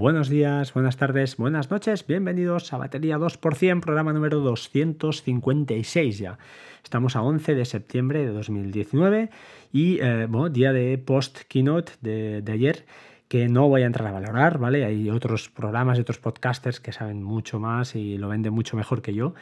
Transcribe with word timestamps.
Buenos 0.00 0.30
días, 0.30 0.72
buenas 0.72 0.96
tardes, 0.96 1.36
buenas 1.36 1.70
noches, 1.70 2.06
bienvenidos 2.06 2.72
a 2.72 2.78
Batería 2.78 3.18
2%, 3.18 3.80
programa 3.80 4.14
número 4.14 4.40
256 4.40 6.18
ya. 6.18 6.38
Estamos 6.82 7.16
a 7.16 7.22
11 7.22 7.54
de 7.54 7.66
septiembre 7.66 8.20
de 8.20 8.32
2019 8.32 9.28
y 9.74 10.00
eh, 10.00 10.24
bueno, 10.26 10.48
día 10.48 10.72
de 10.72 10.96
post-keynote 10.96 11.92
de, 12.00 12.40
de 12.40 12.50
ayer 12.50 12.86
que 13.28 13.50
no 13.50 13.68
voy 13.68 13.82
a 13.82 13.86
entrar 13.86 14.08
a 14.08 14.12
valorar, 14.12 14.56
¿vale? 14.56 14.86
Hay 14.86 15.10
otros 15.10 15.50
programas 15.50 15.98
y 15.98 16.00
otros 16.00 16.16
podcasters 16.16 16.80
que 16.80 16.92
saben 16.92 17.22
mucho 17.22 17.60
más 17.60 17.94
y 17.94 18.16
lo 18.16 18.30
venden 18.30 18.54
mucho 18.54 18.78
mejor 18.78 19.02
que 19.02 19.12
yo. 19.12 19.34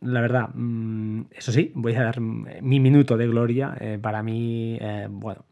La 0.00 0.20
verdad, 0.20 0.50
mm, 0.54 1.22
eso 1.32 1.50
sí, 1.50 1.72
voy 1.74 1.96
a 1.96 2.04
dar 2.04 2.20
mi 2.20 2.78
minuto 2.78 3.16
de 3.16 3.26
gloria. 3.26 3.76
Eh, 3.80 3.98
para 4.00 4.22
mí, 4.22 4.78
eh, 4.80 5.08
bueno, 5.10 5.42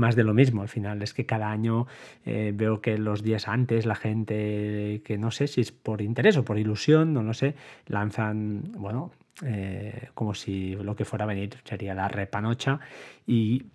más 0.00 0.16
de 0.16 0.24
lo 0.24 0.34
mismo 0.34 0.62
al 0.62 0.68
final. 0.68 1.02
Es 1.02 1.14
que 1.14 1.26
cada 1.26 1.50
año 1.50 1.86
eh, 2.24 2.52
veo 2.52 2.80
que 2.80 2.98
los 2.98 3.22
días 3.22 3.46
antes 3.46 3.86
la 3.86 3.94
gente, 3.94 5.02
que 5.04 5.18
no 5.18 5.30
sé 5.30 5.46
si 5.46 5.60
es 5.60 5.70
por 5.70 6.02
interés 6.02 6.36
o 6.36 6.44
por 6.44 6.58
ilusión, 6.58 7.14
no 7.14 7.22
lo 7.22 7.34
sé, 7.34 7.54
lanzan, 7.86 8.72
bueno, 8.72 9.12
eh, 9.44 10.08
como 10.14 10.34
si 10.34 10.74
lo 10.74 10.96
que 10.96 11.04
fuera 11.04 11.24
a 11.24 11.28
venir 11.28 11.56
sería 11.64 11.94
la 11.94 12.08
repanocha 12.08 12.80
y 13.26 13.66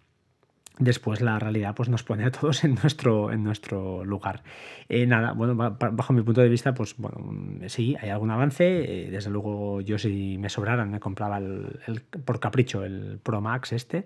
después 0.78 1.22
la 1.22 1.40
realidad 1.40 1.74
pues 1.74 1.88
nos 1.88 2.04
pone 2.04 2.26
a 2.26 2.32
todos 2.32 2.66
en 2.66 2.76
nuestro, 2.76 3.32
en 3.32 3.44
nuestro 3.44 4.04
lugar. 4.04 4.44
Eh, 4.90 5.06
nada, 5.06 5.32
bueno, 5.32 5.56
bajo 5.56 6.12
mi 6.12 6.24
punto 6.24 6.42
de 6.42 6.50
vista, 6.50 6.74
pues 6.74 6.98
bueno, 6.98 7.70
sí, 7.70 7.96
hay 8.02 8.10
algún 8.10 8.32
avance. 8.32 9.08
desde 9.10 9.30
luego 9.30 9.80
yo 9.82 9.98
si 9.98 10.38
me 10.38 10.50
sobraran 10.50 10.92
me 10.92 11.00
compraba 11.00 11.38
el, 11.38 12.02
por 12.26 12.40
capricho 12.40 12.84
el 12.84 13.20
Pro 13.24 13.40
Max 13.40 13.72
este. 13.72 14.06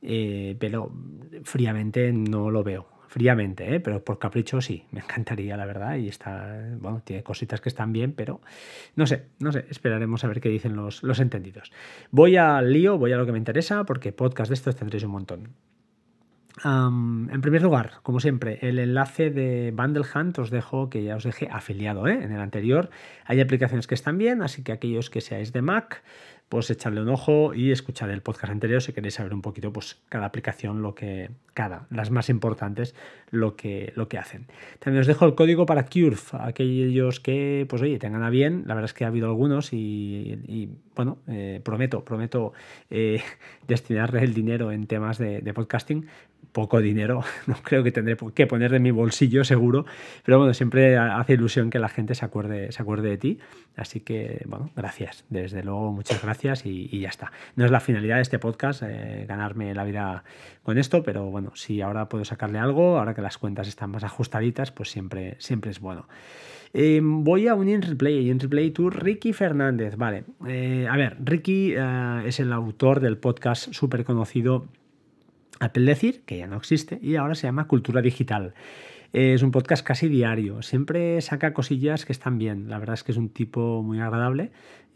Pero 0.00 0.92
fríamente 1.44 2.12
no 2.12 2.50
lo 2.50 2.62
veo. 2.62 2.98
Fríamente, 3.08 3.74
¿eh? 3.74 3.80
pero 3.80 4.04
por 4.04 4.18
capricho 4.18 4.60
sí, 4.60 4.84
me 4.92 5.00
encantaría, 5.00 5.56
la 5.56 5.64
verdad. 5.64 5.96
Y 5.96 6.08
está, 6.08 6.62
bueno, 6.78 7.00
tiene 7.04 7.22
cositas 7.22 7.60
que 7.60 7.70
están 7.70 7.92
bien, 7.92 8.12
pero 8.12 8.40
no 8.96 9.06
sé, 9.06 9.24
no 9.38 9.50
sé, 9.50 9.64
esperaremos 9.70 10.24
a 10.24 10.28
ver 10.28 10.40
qué 10.40 10.50
dicen 10.50 10.76
los, 10.76 11.02
los 11.02 11.18
entendidos. 11.18 11.72
Voy 12.10 12.36
al 12.36 12.70
lío, 12.72 12.98
voy 12.98 13.12
a 13.12 13.16
lo 13.16 13.24
que 13.24 13.32
me 13.32 13.38
interesa, 13.38 13.84
porque 13.84 14.12
podcast 14.12 14.50
de 14.50 14.54
estos 14.54 14.76
tendréis 14.76 15.04
un 15.04 15.12
montón. 15.12 15.48
en 16.64 17.40
primer 17.40 17.62
lugar, 17.62 17.92
como 18.02 18.20
siempre, 18.20 18.58
el 18.60 18.78
enlace 18.78 19.30
de 19.30 19.72
Bundle 19.74 20.04
Hunt 20.14 20.38
os 20.38 20.50
dejo 20.50 20.90
que 20.90 21.02
ya 21.02 21.16
os 21.16 21.24
dejé 21.24 21.48
afiliado 21.50 22.06
¿eh? 22.08 22.18
en 22.22 22.30
el 22.30 22.40
anterior. 22.40 22.90
Hay 23.24 23.40
aplicaciones 23.40 23.86
que 23.86 23.94
están 23.94 24.18
bien, 24.18 24.42
así 24.42 24.62
que 24.62 24.72
aquellos 24.72 25.08
que 25.08 25.22
seáis 25.22 25.52
de 25.52 25.62
Mac, 25.62 26.02
pues 26.48 26.70
echarle 26.70 27.02
un 27.02 27.08
ojo 27.08 27.52
y 27.54 27.72
escuchar 27.72 28.10
el 28.10 28.22
podcast 28.22 28.52
anterior 28.52 28.80
si 28.80 28.92
queréis 28.92 29.14
saber 29.14 29.34
un 29.34 29.42
poquito, 29.42 29.72
pues 29.72 30.00
cada 30.08 30.26
aplicación, 30.26 30.82
lo 30.82 30.94
que, 30.94 31.30
cada, 31.54 31.86
las 31.90 32.10
más 32.10 32.30
importantes, 32.30 32.94
lo 33.30 33.56
que, 33.56 33.92
lo 33.96 34.08
que 34.08 34.18
hacen. 34.18 34.46
También 34.78 35.02
os 35.02 35.06
dejo 35.06 35.26
el 35.26 35.34
código 35.34 35.66
para 35.66 35.84
Curve, 35.86 36.20
aquellos 36.40 37.20
que, 37.20 37.66
pues 37.68 37.82
oye, 37.82 37.98
tengan 37.98 38.22
a 38.22 38.30
bien, 38.30 38.64
la 38.66 38.74
verdad 38.74 38.90
es 38.90 38.94
que 38.94 39.04
ha 39.04 39.08
habido 39.08 39.28
algunos 39.28 39.72
y, 39.72 40.70
bueno, 40.94 41.18
eh, 41.28 41.60
prometo, 41.62 42.04
prometo 42.04 42.52
eh, 42.90 43.22
destinarle 43.68 44.20
el 44.24 44.32
dinero 44.32 44.72
en 44.72 44.86
temas 44.86 45.18
de 45.18 45.52
podcasting, 45.54 46.06
poco 46.52 46.80
dinero, 46.80 47.22
no 47.46 47.54
creo 47.62 47.82
que 47.84 47.92
tendré 47.92 48.16
que 48.34 48.46
poner 48.46 48.72
de 48.72 48.80
mi 48.80 48.90
bolsillo 48.90 49.44
seguro, 49.44 49.86
pero 50.24 50.38
bueno, 50.38 50.54
siempre 50.54 50.96
hace 50.96 51.34
ilusión 51.34 51.70
que 51.70 51.78
la 51.78 51.88
gente 51.88 52.14
se 52.14 52.24
acuerde, 52.24 52.72
se 52.72 52.82
acuerde 52.82 53.10
de 53.10 53.16
ti, 53.16 53.38
así 53.76 54.00
que 54.00 54.44
bueno, 54.46 54.70
gracias, 54.74 55.24
desde 55.28 55.62
luego 55.62 55.92
muchas 55.92 56.22
gracias 56.22 56.66
y, 56.66 56.88
ya 56.98 57.08
está. 57.08 57.30
No 57.54 57.64
es 57.64 57.70
la 57.70 57.80
finalidad 57.80 58.16
de 58.16 58.22
este 58.22 58.38
podcast 58.38 58.82
eh, 58.84 59.24
ganarme 59.28 59.74
la 59.74 59.84
vida 59.84 60.24
con 60.62 60.78
esto, 60.78 61.02
pero 61.02 61.26
bueno, 61.30 61.52
si 61.54 61.80
ahora 61.80 62.08
puedo 62.08 62.24
sacarle 62.24 62.58
algo, 62.58 62.98
ahora 62.98 63.14
que 63.14 63.22
las 63.22 63.38
cuentas 63.38 63.68
están 63.68 63.90
más 63.90 64.02
ajustaditas, 64.02 64.72
pues 64.72 64.90
siempre, 64.90 65.36
siempre 65.38 65.70
es 65.70 65.80
bueno. 65.80 66.08
Eh, 66.74 67.00
voy 67.02 67.46
a 67.46 67.54
un 67.54 67.68
InReplay, 67.68 68.28
InReplay 68.28 68.72
Tour, 68.72 69.02
Ricky 69.02 69.32
Fernández, 69.32 69.96
vale. 69.96 70.24
Eh, 70.46 70.86
a 70.90 70.96
ver, 70.96 71.16
Ricky 71.20 71.74
es 72.26 72.40
el 72.40 72.52
autor 72.52 73.00
del 73.00 73.16
podcast 73.16 73.72
súper 73.72 74.04
conocido 74.04 74.66
Apple 75.60 75.84
Decir, 75.84 76.22
que 76.24 76.38
ya 76.38 76.46
no 76.46 76.56
existe, 76.56 76.98
y 77.02 77.16
ahora 77.16 77.34
se 77.34 77.46
llama 77.46 77.66
Cultura 77.66 78.02
Digital. 78.02 78.54
Es 79.12 79.42
un 79.42 79.52
podcast 79.52 79.86
casi 79.86 80.06
diario, 80.08 80.60
siempre 80.60 81.20
saca 81.22 81.54
cosillas 81.54 82.04
que 82.04 82.12
están 82.12 82.36
bien, 82.36 82.68
la 82.68 82.78
verdad 82.78 82.92
es 82.92 83.04
que 83.04 83.12
es 83.12 83.18
un 83.18 83.30
tipo 83.30 83.82
muy 83.82 84.00
agradable 84.00 84.50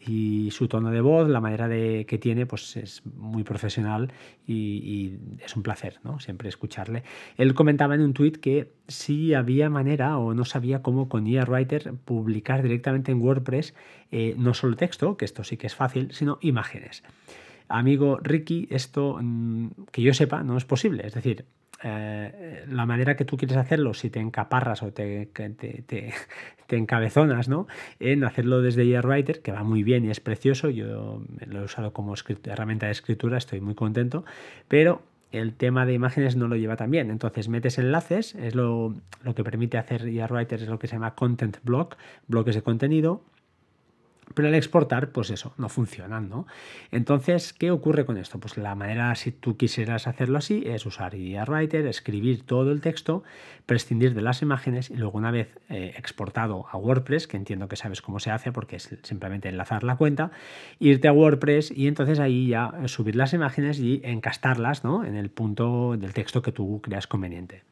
y 0.07 0.51
su 0.51 0.69
tono 0.69 0.91
de 0.91 1.01
voz, 1.01 1.29
la 1.31 1.41
manera 1.41 1.69
de, 1.69 2.05
que 2.07 2.19
tiene, 2.19 2.45
pues 2.45 2.77
es 2.77 3.03
muy 3.07 3.45
profesional 3.45 4.13
y, 4.47 5.15
es 5.43 5.57
un 5.57 5.63
placer, 5.63 5.99
¿no? 6.03 6.19
Siempre 6.21 6.49
escucharle. 6.49 7.05
Él 7.37 7.55
comentaba 7.55 7.95
en 7.95 8.03
un 8.03 8.13
tuit 8.13 8.37
que 8.37 8.73
si 8.89 9.33
había 9.33 9.71
manera 9.71 10.19
o 10.19 10.35
no 10.35 10.45
sabía 10.45 10.83
cómo 10.83 11.09
con 11.09 11.27
IA 11.27 11.45
Writer 11.45 11.95
publicar 12.05 12.63
directamente 12.63 13.13
en 13.13 13.23
WordPress 13.23 13.75
eh, 14.11 14.35
no 14.37 14.55
solo 14.55 14.77
texto, 14.77 15.17
que 15.17 15.25
esto 15.25 15.45
sí 15.45 15.57
que 15.57 15.69
es 15.69 15.75
fácil, 15.75 16.13
sino 16.13 16.39
imágenes 16.43 17.03
amigo 17.73 18.19
Ricky, 18.23 18.69
esto 18.71 19.19
mm, 19.21 19.69
que 19.91 20.03
yo 20.03 20.15
sepa 20.15 20.43
no 20.43 20.57
es 20.57 20.65
posible. 20.65 21.07
Es 21.07 21.15
decir, 21.15 21.45
eh, 21.83 22.65
la 22.69 22.87
manera 22.87 23.17
que 23.17 23.25
tú 23.25 23.37
quieres 23.37 23.57
hacerlo, 23.57 23.95
si 23.95 24.11
te 24.11 24.21
encaparras 24.21 24.83
o 24.83 24.93
te, 24.93 25.27
te, 25.87 26.13
encabezonas 26.69 27.49
¿no? 27.49 27.67
en 27.99 28.25
hacerlo 28.25 28.63
desde 28.63 28.99
Writer, 29.01 29.43
que 29.43 29.53
va 29.53 29.65
muy 29.65 29.83
bien 29.83 30.05
y 30.05 30.11
es 30.11 30.21
precioso, 30.21 30.71
yo 30.71 31.23
lo 31.47 31.61
he 31.61 31.65
usado 31.65 31.93
como 31.93 32.15
herramienta 32.45 32.87
de 32.87 32.93
escritura, 32.93 33.37
estoy 33.37 33.61
muy 33.61 33.75
contento, 33.75 34.25
pero 34.69 35.03
el 35.33 35.55
tema 35.55 35.87
de 35.87 35.95
imágenes 35.95 36.37
no 36.37 36.47
lo 36.47 36.57
lleva 36.57 36.77
tan 36.77 36.91
bien. 36.91 37.11
Entonces 37.11 37.49
metes 37.49 37.79
enlaces, 37.79 38.35
es 38.35 38.55
lo, 38.55 38.95
que 39.35 39.43
permite 39.43 39.79
hacer 39.79 40.05
Writer, 40.05 40.63
es 40.63 40.69
lo 40.69 40.79
que 40.79 40.87
se 40.87 40.95
llama 40.95 41.15
Content 41.15 41.59
Block, 41.63 41.97
bloques 42.29 42.55
de 42.55 42.63
contenido, 42.63 43.23
pero 44.35 44.49
al 44.49 44.55
exportar, 44.55 45.11
pues 45.11 45.31
eso, 45.31 45.55
no 45.59 45.69
funcionan, 45.69 46.29
¿no? 46.29 46.47
Entonces, 46.91 47.53
¿qué 47.53 47.71
ocurre 47.71 48.05
con 48.05 48.17
esto? 48.17 48.39
Pues 48.39 48.57
la 48.57 48.75
manera, 48.75 49.15
si 49.15 49.33
tú 49.33 49.57
quisieras 49.57 50.07
hacerlo 50.07 50.39
así, 50.39 50.63
es 50.67 50.87
usar 50.87 51.15
IA 51.15 51.45
Writer, 51.45 51.87
escribir 51.87 52.45
todo 52.45 52.73
el 52.73 52.81
texto, 52.81 53.23
prescindir 53.67 54.15
de 54.15 54.23
las 54.23 54.43
imágenes 54.43 54.91
y 54.91 54.97
luego 54.97 55.19
una 55.19 55.31
vez 55.31 55.49
eh, 55.69 55.95
exportado 55.97 56.67
a 56.71 56.77
WordPress, 56.77 57.27
que 57.27 57.37
entiendo 57.37 57.69
que 57.69 57.77
sabes 57.77 58.03
cómo 58.03 58.19
se 58.19 58.31
hace 58.31 58.53
porque 58.53 58.77
es 58.77 58.97
simplemente 59.03 59.49
enlazar 59.49 59.85
la 59.85 59.97
cuenta, 59.97 60.31
irte 60.79 61.09
a 61.09 61.13
WordPress 61.13 61.71
y 61.71 61.87
entonces 61.87 62.19
ahí 62.19 62.49
ya 62.49 62.73
subir 62.87 63.17
las 63.17 63.33
imágenes 63.33 63.79
y 63.79 64.01
encastarlas, 64.05 64.85
¿no? 64.85 65.05
En 65.05 65.17
el 65.17 65.31
punto 65.31 65.97
del 65.97 66.13
texto 66.13 66.43
que 66.43 66.53
tú 66.53 66.81
creas 66.83 67.07
conveniente. 67.07 67.63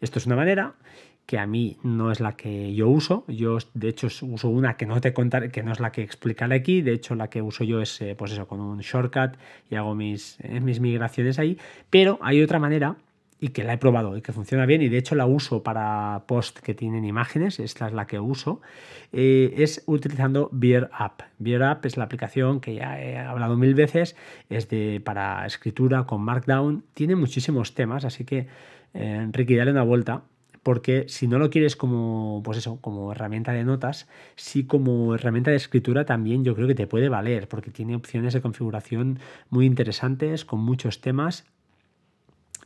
Esto 0.00 0.18
es 0.18 0.26
una 0.26 0.36
manera 0.36 0.74
que 1.28 1.38
a 1.38 1.46
mí 1.46 1.76
no 1.82 2.10
es 2.10 2.20
la 2.20 2.36
que 2.36 2.74
yo 2.74 2.88
uso. 2.88 3.26
Yo, 3.28 3.58
de 3.74 3.90
hecho, 3.90 4.06
uso 4.06 4.48
una 4.48 4.78
que 4.78 4.86
no 4.86 4.98
te 4.98 5.12
contaré, 5.12 5.50
que 5.50 5.62
no 5.62 5.72
es 5.72 5.78
la 5.78 5.92
que 5.92 6.00
explicaré 6.00 6.54
aquí. 6.54 6.80
De 6.80 6.94
hecho, 6.94 7.14
la 7.14 7.28
que 7.28 7.42
uso 7.42 7.64
yo 7.64 7.82
es, 7.82 8.00
eh, 8.00 8.14
pues 8.16 8.32
eso, 8.32 8.48
con 8.48 8.60
un 8.60 8.78
shortcut 8.78 9.36
y 9.70 9.74
hago 9.74 9.94
mis, 9.94 10.38
eh, 10.40 10.58
mis 10.60 10.80
migraciones 10.80 11.38
ahí. 11.38 11.58
Pero 11.90 12.18
hay 12.22 12.40
otra 12.42 12.58
manera 12.58 12.96
y 13.38 13.48
que 13.48 13.62
la 13.62 13.74
he 13.74 13.76
probado 13.76 14.16
y 14.16 14.22
que 14.22 14.32
funciona 14.32 14.64
bien 14.64 14.80
y 14.80 14.88
de 14.88 14.96
hecho 14.96 15.14
la 15.14 15.26
uso 15.26 15.62
para 15.62 16.24
post 16.26 16.60
que 16.60 16.74
tienen 16.74 17.04
imágenes, 17.04 17.60
esta 17.60 17.86
es 17.86 17.92
la 17.92 18.06
que 18.06 18.18
uso, 18.18 18.62
eh, 19.12 19.52
es 19.58 19.84
utilizando 19.84 20.48
Beer 20.50 20.88
App. 20.94 21.20
Beer 21.38 21.62
App 21.62 21.84
es 21.84 21.98
la 21.98 22.04
aplicación 22.04 22.60
que 22.60 22.76
ya 22.76 22.98
he 22.98 23.18
hablado 23.18 23.58
mil 23.58 23.74
veces, 23.74 24.16
es 24.48 24.70
de, 24.70 25.02
para 25.04 25.44
escritura 25.44 26.04
con 26.04 26.22
Markdown, 26.22 26.84
tiene 26.94 27.16
muchísimos 27.16 27.74
temas, 27.74 28.06
así 28.06 28.24
que 28.24 28.46
eh, 28.94 29.28
Ricky, 29.30 29.56
dale 29.56 29.72
una 29.72 29.82
vuelta 29.82 30.22
porque 30.62 31.06
si 31.08 31.26
no 31.28 31.38
lo 31.38 31.50
quieres 31.50 31.76
como, 31.76 32.42
pues 32.44 32.58
eso, 32.58 32.80
como 32.80 33.12
herramienta 33.12 33.52
de 33.52 33.64
notas, 33.64 34.08
sí 34.36 34.64
como 34.64 35.14
herramienta 35.14 35.50
de 35.50 35.56
escritura 35.56 36.04
también 36.04 36.44
yo 36.44 36.54
creo 36.54 36.68
que 36.68 36.74
te 36.74 36.86
puede 36.86 37.08
valer, 37.08 37.48
porque 37.48 37.70
tiene 37.70 37.94
opciones 37.96 38.34
de 38.34 38.40
configuración 38.40 39.18
muy 39.50 39.66
interesantes, 39.66 40.44
con 40.44 40.60
muchos 40.60 41.00
temas 41.00 41.44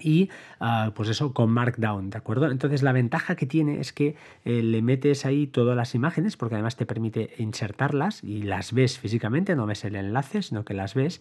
y 0.05 0.31
ah, 0.61 0.93
pues 0.95 1.09
eso 1.09 1.33
con 1.33 1.51
Markdown, 1.51 2.11
¿de 2.11 2.19
acuerdo? 2.19 2.51
Entonces 2.51 2.83
la 2.83 2.93
ventaja 2.93 3.37
que 3.37 3.47
tiene 3.47 3.81
es 3.81 3.93
que 3.93 4.17
eh, 4.45 4.63
le 4.63 4.83
metes 4.83 5.25
ahí 5.25 5.47
todas 5.47 5.77
las 5.77 5.95
imágenes 5.95 6.37
porque 6.37 6.57
además 6.57 6.77
te 6.77 6.87
permite 6.87 7.35
insertarlas 7.39 8.23
y 8.25 8.43
las 8.43 8.73
ves 8.73 8.99
físicamente, 8.99 9.55
no 9.55 9.67
ves 9.67 9.85
el 9.85 9.97
enlace, 9.97 10.43
sino 10.43 10.65
que 10.65 10.75
las 10.75 10.95
ves 10.95 11.21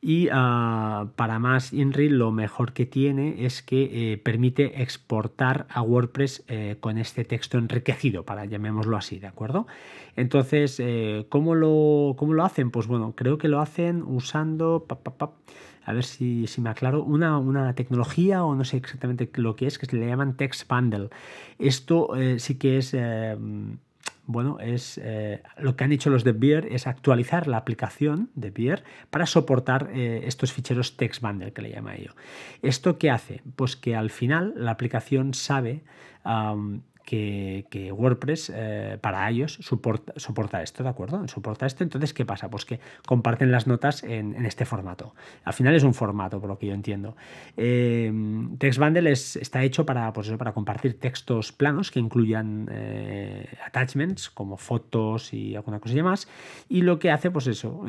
y 0.00 0.28
ah, 0.32 1.08
para 1.16 1.38
más 1.38 1.72
InReal 1.72 2.18
lo 2.18 2.32
mejor 2.32 2.72
que 2.72 2.86
tiene 2.86 3.44
es 3.44 3.62
que 3.62 4.12
eh, 4.12 4.18
permite 4.18 4.82
exportar 4.82 5.66
a 5.70 5.82
WordPress 5.82 6.44
eh, 6.48 6.76
con 6.80 6.98
este 6.98 7.24
texto 7.24 7.58
enriquecido, 7.58 8.24
para 8.24 8.44
llamémoslo 8.44 8.96
así, 8.96 9.18
¿de 9.18 9.26
acuerdo? 9.26 9.66
Entonces, 10.16 10.82
¿cómo, 11.28 11.54
lo, 11.54 12.14
¿cómo 12.18 12.34
lo 12.34 12.44
hacen? 12.44 12.70
Pues 12.70 12.86
bueno, 12.88 13.14
creo 13.16 13.38
que 13.38 13.48
lo 13.48 13.60
hacen 13.60 14.02
usando 14.02 14.84
a 15.84 15.92
ver 15.92 16.04
si, 16.04 16.46
me 16.58 16.70
aclaro, 16.70 17.02
una, 17.02 17.38
una, 17.38 17.74
tecnología 17.74 18.44
o 18.44 18.54
no 18.54 18.64
sé 18.64 18.76
exactamente 18.76 19.28
lo 19.34 19.56
que 19.56 19.66
es, 19.66 19.78
que 19.78 19.86
se 19.86 19.96
le 19.96 20.06
llaman 20.06 20.36
Text 20.36 20.68
Bundle. 20.68 21.08
Esto 21.58 22.16
eh, 22.16 22.38
sí 22.38 22.56
que 22.56 22.78
es... 22.78 22.94
Eh, 22.94 23.36
bueno, 24.32 24.58
es 24.60 24.98
eh, 25.02 25.42
lo 25.58 25.76
que 25.76 25.84
han 25.84 25.92
hecho 25.92 26.10
los 26.10 26.24
de 26.24 26.32
Beer 26.32 26.68
es 26.70 26.86
actualizar 26.86 27.46
la 27.46 27.56
aplicación 27.56 28.30
de 28.34 28.50
Beer 28.50 28.84
para 29.10 29.26
soportar 29.26 29.90
estos 29.92 30.52
ficheros 30.52 30.96
text 30.96 31.22
bundle 31.22 31.52
que 31.52 31.62
le 31.62 31.70
llama 31.70 31.96
yo. 31.96 32.12
¿Esto 32.62 32.98
qué 32.98 33.10
hace? 33.10 33.42
Pues 33.56 33.76
que 33.76 33.96
al 33.96 34.10
final 34.10 34.54
la 34.56 34.70
aplicación 34.70 35.34
sabe 35.34 35.82
que, 37.04 37.92
WordPress 37.92 38.52
eh, 38.54 38.98
para 39.00 39.28
ellos 39.28 39.58
soporta, 39.60 40.12
soporta, 40.16 40.62
esto, 40.62 40.82
¿de 40.82 40.88
acuerdo? 40.88 41.26
Soporta 41.28 41.66
esto. 41.66 41.82
Entonces, 41.84 42.14
¿qué 42.14 42.24
pasa? 42.24 42.48
Pues 42.50 42.64
que 42.64 42.80
comparten 43.06 43.50
las 43.50 43.66
notas 43.66 44.02
en, 44.02 44.44
este 44.46 44.64
formato. 44.64 45.14
Al 45.44 45.52
final 45.52 45.74
es 45.74 45.82
un 45.82 45.94
formato, 45.94 46.40
por 46.40 46.48
lo 46.48 46.58
que 46.58 46.66
yo 46.66 46.74
entiendo. 46.74 47.16
Eh, 47.56 48.12
TextBundle 48.58 49.10
está 49.10 49.62
hecho 49.62 49.84
para, 49.84 50.12
pues 50.12 50.30
para 50.30 50.52
compartir 50.52 50.98
textos 50.98 51.52
planos 51.52 51.90
que 51.90 52.00
incluyan 52.00 52.68
eh, 52.70 53.46
attachments 53.66 54.30
como 54.30 54.56
fotos 54.56 55.32
y 55.34 55.56
alguna 55.56 55.80
cosilla 55.80 56.04
más. 56.04 56.28
Y 56.68 56.82
lo 56.82 56.98
que 56.98 57.10
hace, 57.10 57.30
pues 57.30 57.46
eso, 57.46 57.84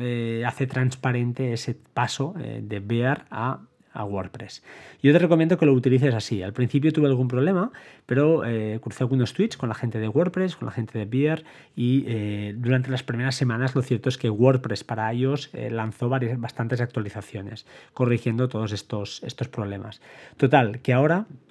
hace 0.46 0.66
transparente 0.66 1.52
ese 1.52 1.74
paso 1.74 2.34
de 2.36 2.80
Bear 2.80 3.26
a 3.30 3.60
a 3.92 4.04
WordPress. 4.04 4.62
Yo 5.02 5.12
te 5.12 5.18
recomiendo 5.18 5.58
que 5.58 5.66
lo 5.66 5.72
utilices 5.72 6.14
así. 6.14 6.42
Al 6.42 6.52
principio 6.52 6.92
tuve 6.92 7.06
algún 7.06 7.28
problema, 7.28 7.72
pero 8.06 8.44
eh, 8.44 8.78
crucé 8.82 9.04
algunos 9.04 9.32
tweets 9.34 9.56
con 9.56 9.68
la 9.68 9.74
gente 9.74 9.98
de 9.98 10.08
WordPress, 10.08 10.56
con 10.56 10.66
la 10.66 10.72
gente 10.72 10.98
de 10.98 11.04
Beer 11.04 11.44
y 11.76 12.04
eh, 12.06 12.54
durante 12.56 12.90
las 12.90 13.02
primeras 13.02 13.34
semanas 13.34 13.74
lo 13.74 13.82
cierto 13.82 14.08
es 14.08 14.18
que 14.18 14.30
WordPress 14.30 14.84
para 14.84 15.12
ellos 15.12 15.50
eh, 15.52 15.70
lanzó 15.70 16.08
varias, 16.08 16.38
bastantes 16.40 16.80
actualizaciones 16.80 17.66
corrigiendo 17.92 18.48
todos 18.48 18.72
estos, 18.72 19.22
estos 19.24 19.48
problemas. 19.48 20.00
Total, 20.36 20.80
que 20.80 20.92
ahora 20.92 21.26
Ah, 21.26 21.41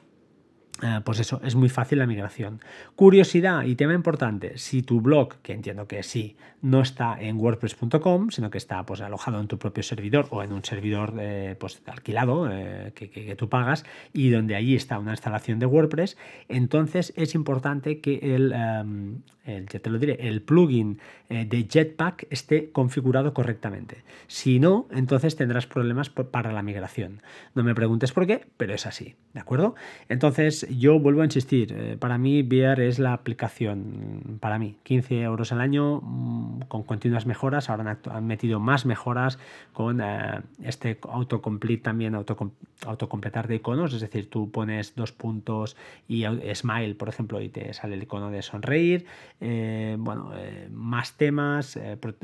pues 1.03 1.19
eso, 1.19 1.39
es 1.43 1.55
muy 1.55 1.69
fácil 1.69 1.99
la 1.99 2.07
migración. 2.07 2.61
Curiosidad 2.95 3.63
y 3.63 3.75
tema 3.75 3.93
importante, 3.93 4.57
si 4.57 4.81
tu 4.81 5.01
blog, 5.01 5.35
que 5.41 5.53
entiendo 5.53 5.87
que 5.87 6.03
sí, 6.03 6.35
no 6.61 6.81
está 6.81 7.19
en 7.19 7.37
wordpress.com, 7.39 8.29
sino 8.29 8.51
que 8.51 8.57
está 8.57 8.85
pues, 8.85 9.01
alojado 9.01 9.39
en 9.39 9.47
tu 9.47 9.57
propio 9.57 9.83
servidor 9.83 10.27
o 10.29 10.43
en 10.43 10.53
un 10.53 10.63
servidor 10.63 11.13
eh, 11.19 11.55
pues, 11.59 11.81
alquilado 11.87 12.47
eh, 12.51 12.91
que, 12.93 13.35
tú 13.35 13.49
pagas 13.49 13.83
y 14.13 14.29
donde 14.29 14.55
allí 14.55 14.75
está 14.75 14.99
una 14.99 15.11
instalación 15.11 15.59
de 15.59 15.65
WordPress, 15.65 16.17
entonces 16.47 17.13
es 17.15 17.33
importante 17.33 17.99
que 17.99 18.35
el, 18.35 18.51
em, 18.53 19.21
ya 19.45 19.79
te 19.79 19.89
lo 19.89 19.97
diré, 19.97 20.27
el 20.27 20.41
plugin 20.41 20.99
eh, 21.29 21.45
de 21.45 21.67
Jetpack 21.67 22.27
esté 22.29 22.71
configurado 22.71 23.33
correctamente. 23.33 24.03
Si 24.27 24.59
no, 24.59 24.87
entonces 24.91 25.35
tendrás 25.35 25.65
problemas 25.65 26.09
para 26.09 26.51
la 26.51 26.61
migración. 26.61 27.21
No 27.55 27.63
me 27.63 27.73
preguntes 27.73 28.11
por 28.11 28.27
qué, 28.27 28.45
pero 28.57 28.73
es 28.73 28.85
así, 28.85 29.15
¿de 29.33 29.39
acuerdo? 29.39 29.75
Entonces, 30.09 30.67
yo 30.77 30.99
vuelvo 30.99 31.21
a 31.21 31.25
insistir, 31.25 31.73
eh, 31.73 31.97
para 31.99 32.17
mí 32.17 32.43
Bear 32.43 32.79
es 32.79 32.99
la 32.99 33.13
aplicación, 33.13 34.37
para 34.39 34.57
mí, 34.59 34.77
15 34.83 35.21
euros 35.21 35.51
al 35.51 35.61
año 35.61 36.01
mm, 36.01 36.61
con 36.67 36.83
continuas 36.83 37.25
mejoras, 37.25 37.69
ahora 37.69 37.99
han, 38.09 38.27
metido 38.27 38.59
más 38.59 38.85
mejoras 38.85 39.39
con 39.73 40.01
eh, 40.01 40.41
este 40.63 40.99
autocomplete 41.09 41.83
también, 41.83 42.15
autocompletar 42.15 43.47
de 43.47 43.55
iconos, 43.55 43.93
es 43.93 44.01
decir, 44.01 44.29
tú 44.29 44.51
pones 44.51 44.95
dos 44.95 45.11
puntos 45.11 45.75
y 46.07 46.23
smile, 46.53 46.95
por 46.95 47.09
ejemplo, 47.09 47.41
y 47.41 47.49
te 47.49 47.73
sale 47.73 47.95
el 47.95 48.03
icono 48.03 48.31
de 48.31 48.41
sonreír, 48.41 49.05
eh, 49.39 49.95
bueno, 49.99 50.31
más 50.71 51.17
temas, 51.17 51.79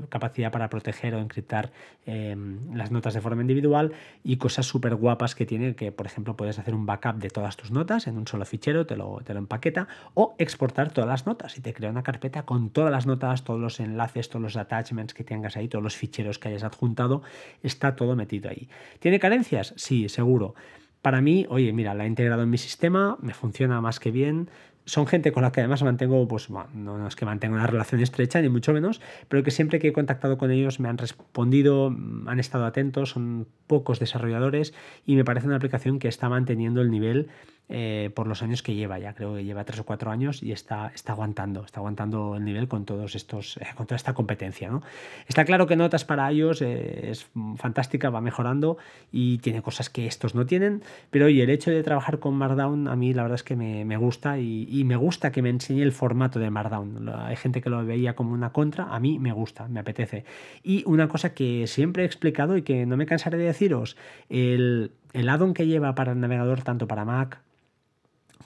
capacidad 0.09 0.51
para 0.51 0.69
proteger 0.69 1.15
o 1.15 1.19
encriptar 1.19 1.71
las 2.05 2.91
notas 2.91 3.13
de 3.13 3.21
forma 3.21 3.41
individual 3.41 3.91
y 4.23 4.37
cosas 4.37 4.65
súper 4.65 4.95
guapas 4.95 5.35
que 5.35 5.45
tiene, 5.45 5.75
que 5.75 5.91
por 5.91 6.05
ejemplo 6.05 6.35
puedes 6.35 6.57
hacer 6.57 6.73
un 6.73 6.85
backup 6.85 7.15
de 7.15 7.29
todas 7.29 7.57
tus 7.57 7.71
notas 7.71 8.07
en 8.07 8.17
un 8.17 8.27
solo 8.27 8.36
fichero, 8.45 8.85
te 8.85 8.95
lo, 8.95 9.19
te 9.23 9.33
lo 9.33 9.39
empaqueta, 9.39 9.87
o 10.13 10.35
exportar 10.37 10.91
todas 10.91 11.09
las 11.09 11.25
notas 11.25 11.57
y 11.57 11.61
te 11.61 11.73
crea 11.73 11.89
una 11.89 12.03
carpeta 12.03 12.43
con 12.43 12.69
todas 12.69 12.91
las 12.91 13.05
notas, 13.05 13.43
todos 13.43 13.59
los 13.59 13.79
enlaces, 13.79 14.29
todos 14.29 14.41
los 14.41 14.57
attachments 14.57 15.13
que 15.13 15.23
tengas 15.23 15.57
ahí, 15.57 15.67
todos 15.67 15.83
los 15.83 15.95
ficheros 15.95 16.39
que 16.39 16.49
hayas 16.49 16.63
adjuntado, 16.63 17.21
está 17.63 17.95
todo 17.95 18.15
metido 18.15 18.49
ahí. 18.49 18.69
¿Tiene 18.99 19.19
carencias? 19.19 19.73
Sí, 19.77 20.09
seguro. 20.09 20.55
Para 21.01 21.21
mí, 21.21 21.45
oye, 21.49 21.71
mira, 21.73 21.93
la 21.93 22.05
he 22.05 22.07
integrado 22.07 22.43
en 22.43 22.49
mi 22.49 22.57
sistema, 22.57 23.17
me 23.21 23.33
funciona 23.33 23.79
más 23.81 23.99
que 23.99 24.11
bien, 24.11 24.49
son 24.87 25.05
gente 25.05 25.33
con 25.33 25.43
la 25.43 25.51
que 25.51 25.59
además 25.59 25.83
mantengo, 25.83 26.25
pues 26.27 26.49
no 26.49 27.07
es 27.07 27.15
que 27.15 27.25
mantenga 27.25 27.55
una 27.55 27.67
relación 27.67 28.01
estrecha, 28.01 28.41
ni 28.41 28.47
mucho 28.47 28.71
menos, 28.71 29.01
pero 29.27 29.43
que 29.43 29.51
siempre 29.51 29.79
que 29.79 29.89
he 29.89 29.93
contactado 29.93 30.37
con 30.37 30.49
ellos 30.49 30.79
me 30.79 30.87
han 30.87 30.97
respondido, 30.97 31.93
han 32.25 32.39
estado 32.39 32.65
atentos, 32.65 33.09
son 33.09 33.47
pocos 33.67 33.99
desarrolladores 33.99 34.73
y 35.05 35.17
me 35.17 35.25
parece 35.25 35.47
una 35.47 35.57
aplicación 35.57 35.99
que 35.99 36.07
está 36.07 36.29
manteniendo 36.29 36.81
el 36.81 36.89
nivel 36.89 37.27
eh, 37.69 38.11
por 38.15 38.27
los 38.27 38.41
años 38.43 38.63
que 38.63 38.75
lleva, 38.75 38.97
ya 38.97 39.13
creo 39.13 39.35
que 39.35 39.43
lleva 39.43 39.65
tres 39.65 39.81
o 39.81 39.83
cuatro 39.83 40.09
años 40.09 40.41
y 40.41 40.53
está, 40.53 40.91
está 40.95 41.11
aguantando, 41.11 41.65
está 41.65 41.81
aguantando 41.81 42.35
el 42.37 42.45
nivel 42.45 42.69
con 42.69 42.85
todos 42.85 43.13
estos, 43.13 43.57
eh, 43.57 43.65
con 43.75 43.85
toda 43.85 43.97
esta 43.97 44.13
competencia. 44.13 44.69
¿no? 44.69 44.81
Está 45.27 45.43
claro 45.43 45.67
que 45.67 45.75
Notas 45.75 46.05
para 46.05 46.31
ellos 46.31 46.61
eh, 46.61 47.11
es 47.11 47.27
fantástica, 47.57 48.09
va 48.09 48.21
mejorando 48.21 48.77
y 49.11 49.39
tiene 49.39 49.61
cosas 49.61 49.89
que 49.89 50.07
estos 50.07 50.33
no 50.33 50.45
tienen, 50.45 50.81
pero 51.11 51.27
el 51.27 51.49
hecho 51.49 51.69
de 51.69 51.83
trabajar 51.83 52.19
con 52.19 52.35
Markdown 52.35 52.87
a 52.87 52.95
mí 52.95 53.13
la 53.13 53.23
verdad 53.23 53.35
es 53.35 53.43
que 53.43 53.57
me, 53.57 53.83
me 53.83 53.97
gusta 53.97 54.39
y, 54.39 54.67
y, 54.69 54.85
me 54.85 54.95
gusta 54.95 55.33
que 55.33 55.41
me 55.41 55.49
enseñe 55.49 55.81
el 55.81 55.91
formato 55.91 56.39
de 56.39 56.49
Markdown. 56.49 57.09
Hay 57.09 57.35
gente 57.35 57.59
que 57.59 57.69
lo 57.69 57.85
veía 57.85 58.15
como 58.15 58.33
una 58.33 58.51
contra, 58.51 58.85
a 58.85 58.99
mí 58.99 59.19
me 59.19 59.33
gusta, 59.33 59.67
me 59.67 59.81
apetece. 59.81 60.23
Y 60.63 60.83
una 60.85 61.09
cosa 61.09 61.33
que 61.33 61.67
siempre 61.67 62.03
he 62.03 62.05
explicado 62.05 62.55
y 62.55 62.61
que 62.61 62.85
no 62.85 62.95
me 62.95 63.05
cansaré 63.05 63.37
de 63.37 63.45
deciros, 63.45 63.97
el, 64.29 64.93
el 65.11 65.27
add-on 65.27 65.53
que 65.53 65.67
lleva 65.67 65.95
para 65.95 66.13
el 66.13 66.19
navegador 66.21 66.61
tanto 66.61 66.87
para 66.87 67.03
Mac 67.03 67.41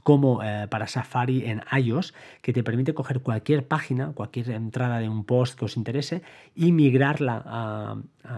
como 0.04 0.44
eh, 0.44 0.68
para 0.70 0.88
Safari 0.88 1.46
en 1.46 1.62
iOS, 1.72 2.14
que 2.42 2.54
te 2.54 2.64
permite 2.64 2.94
coger 2.94 3.22
cualquier 3.22 3.68
página, 3.68 4.12
cualquier 4.14 4.52
entrada 4.52 5.00
de 5.00 5.10
un 5.10 5.26
post 5.26 5.58
que 5.58 5.66
os 5.66 5.78
interese 5.78 6.22
y 6.56 6.72
migrarla 6.72 7.44
a, 7.46 7.98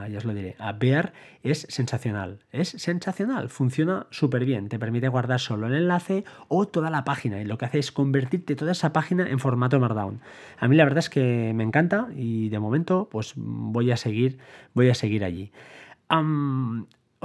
ya 0.09 0.17
os 0.17 0.25
lo 0.25 0.33
diré, 0.33 0.55
a 0.59 0.71
Bear 0.73 1.13
es 1.44 1.65
sensacional. 1.69 2.39
Es 2.51 2.69
sensacional, 2.69 3.50
funciona 3.50 4.07
súper 4.11 4.45
bien. 4.45 4.69
Te 4.69 4.79
permite 4.79 5.07
guardar 5.07 5.39
solo 5.39 5.67
el 5.67 5.73
enlace 5.73 6.23
o 6.47 6.67
toda 6.67 6.89
la 6.89 7.03
página 7.03 7.41
y 7.41 7.45
lo 7.45 7.57
que 7.57 7.65
hace 7.65 7.79
es 7.79 7.91
convertirte 7.91 8.55
toda 8.55 8.71
esa 8.71 8.94
página 8.94 9.29
en 9.29 9.39
formato 9.39 9.79
Markdown. 9.79 10.21
A 10.59 10.67
mí 10.67 10.75
la 10.75 10.85
verdad 10.85 11.00
es 11.00 11.09
que 11.09 11.51
me 11.53 11.63
encanta 11.63 12.07
y 12.15 12.50
de 12.50 12.59
momento 12.59 13.09
pues 13.11 13.33
voy 13.35 13.91
a 13.91 13.97
seguir, 13.97 14.38
voy 14.73 14.89
a 14.89 14.95
seguir 14.95 15.23
allí. 15.23 15.51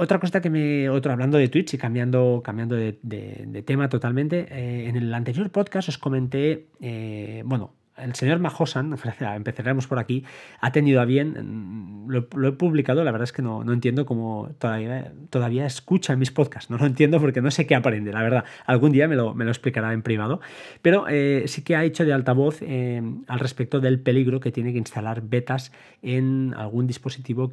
Otra 0.01 0.17
cosa 0.17 0.39
que 0.39 0.49
me. 0.49 0.89
Otro, 0.89 1.11
hablando 1.11 1.37
de 1.37 1.49
Twitch 1.49 1.73
y 1.73 1.77
cambiando, 1.77 2.41
cambiando 2.41 2.73
de, 2.73 3.63
tema 3.65 3.89
totalmente. 3.89 4.47
Eh, 4.49 4.87
en 4.87 4.95
el 4.95 5.13
anterior 5.13 5.49
podcast 5.49 5.89
os 5.89 5.97
comenté. 5.97 6.67
Eh, 6.79 7.43
bueno, 7.45 7.73
el 7.97 8.15
señor 8.15 8.39
Majosan, 8.39 8.95
empezaremos 9.35 9.87
por 9.87 9.99
aquí, 9.99 10.23
ha 10.61 10.71
tenido 10.71 11.01
a 11.01 11.05
bien, 11.05 12.05
mm, 12.05 12.09
lo, 12.11 12.47
he 12.47 12.51
publicado, 12.53 13.03
la 13.03 13.11
verdad 13.11 13.25
es 13.25 13.33
que 13.33 13.41
no, 13.41 13.65
no 13.65 13.73
entiendo 13.73 14.05
cómo 14.05 14.51
todavía, 14.57 15.11
todavía 15.29 15.65
escucha 15.65 16.15
mis 16.15 16.31
podcasts, 16.31 16.69
no 16.69 16.77
lo 16.77 16.85
entiendo 16.85 17.19
porque 17.19 17.41
no 17.41 17.51
sé 17.51 17.67
qué 17.67 17.75
aprende, 17.75 18.13
la 18.13 18.23
verdad, 18.23 18.45
algún 18.67 18.93
día 18.93 19.09
me 19.09 19.17
lo, 19.17 19.33
me 19.33 19.43
lo 19.43 19.51
explicará 19.51 19.91
en 19.91 20.01
privado, 20.01 20.39
pero 20.81 21.07
eh, 21.09 21.43
sí 21.47 21.61
que 21.61 21.75
ha 21.75 21.83
hecho 21.83 22.05
de 22.05 22.13
altavoz 22.13 22.61
al 22.61 23.39
respecto 23.39 23.81
del 23.81 23.99
peligro 23.99 24.39
que 24.39 24.53
tiene 24.53 24.71
que 24.71 24.77
instalar 24.77 25.23
betas 25.23 25.73
en 26.01 26.53
algún 26.55 26.87
dispositivo 26.87 27.51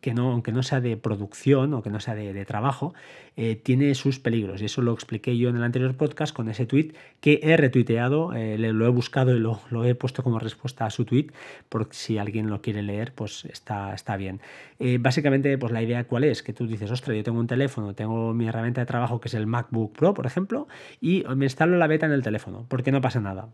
que 0.00 0.14
no, 0.14 0.32
aunque 0.32 0.52
no 0.52 0.62
sea 0.62 0.80
de 0.80 0.96
producción 0.96 1.74
o 1.74 1.82
que 1.82 1.90
no 1.90 2.00
sea 2.00 2.14
de, 2.14 2.44
trabajo, 2.44 2.94
eh, 3.36 3.56
tiene 3.56 3.94
sus 3.94 4.18
peligros. 4.18 4.62
Y 4.62 4.66
eso 4.66 4.82
lo 4.82 4.92
expliqué 4.92 5.36
yo 5.36 5.48
en 5.48 5.56
el 5.56 5.62
anterior 5.62 5.94
podcast 5.94 6.34
con 6.34 6.48
ese 6.48 6.66
tweet 6.66 6.92
que 7.20 7.40
he 7.42 7.56
retuiteado, 7.56 8.32
eh, 8.34 8.58
lo 8.58 8.86
he 8.86 8.88
buscado 8.88 9.34
y 9.34 9.40
lo, 9.40 9.84
he 9.84 9.94
puesto 9.94 10.22
como 10.22 10.38
respuesta 10.38 10.86
a 10.86 10.90
su 10.90 11.04
tweet, 11.04 11.28
por 11.68 11.88
si 11.90 12.18
alguien 12.18 12.48
lo 12.48 12.62
quiere 12.62 12.82
leer, 12.82 13.12
pues 13.14 13.44
está, 13.46 13.94
está 13.94 14.16
bien. 14.16 14.40
Eh, 14.78 14.98
básicamente, 15.00 15.56
pues 15.58 15.72
la 15.72 15.82
idea 15.82 16.04
cuál 16.04 16.24
es, 16.24 16.42
que 16.42 16.52
tú 16.52 16.66
dices, 16.66 16.90
ostras, 16.90 17.16
yo 17.16 17.24
tengo 17.24 17.40
un 17.40 17.46
teléfono, 17.46 17.94
tengo 17.94 18.32
mi 18.34 18.46
herramienta 18.46 18.80
de 18.80 18.86
trabajo 18.86 19.20
que 19.20 19.28
es 19.28 19.34
el 19.34 19.46
MacBook 19.46 19.96
Pro, 19.96 20.14
por 20.14 20.26
ejemplo, 20.26 20.68
y 21.00 21.24
me 21.36 21.46
instalo 21.46 21.76
la 21.76 21.86
beta 21.86 22.06
en 22.06 22.12
el 22.12 22.22
teléfono, 22.22 22.66
porque 22.68 22.92
no 22.92 23.00
pasa 23.00 23.20
nada. 23.20 23.48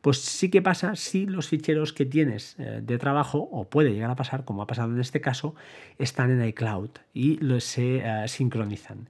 Pues 0.00 0.20
sí 0.20 0.50
que 0.50 0.60
pasa 0.60 0.96
si 0.96 1.24
los 1.24 1.48
ficheros 1.48 1.94
que 1.94 2.04
tienes 2.04 2.56
de 2.58 2.98
trabajo, 2.98 3.48
o 3.50 3.64
puede 3.70 3.92
llegar 3.92 4.10
a 4.10 4.16
pasar, 4.16 4.44
como 4.44 4.60
ha 4.60 4.66
pasado 4.66 4.92
en 4.92 5.00
este 5.00 5.22
caso, 5.22 5.54
están 5.98 6.30
en 6.30 6.46
iCloud 6.48 6.90
y 7.12 7.38
se 7.60 7.98
eh, 7.98 8.28
sincronizan. 8.28 9.08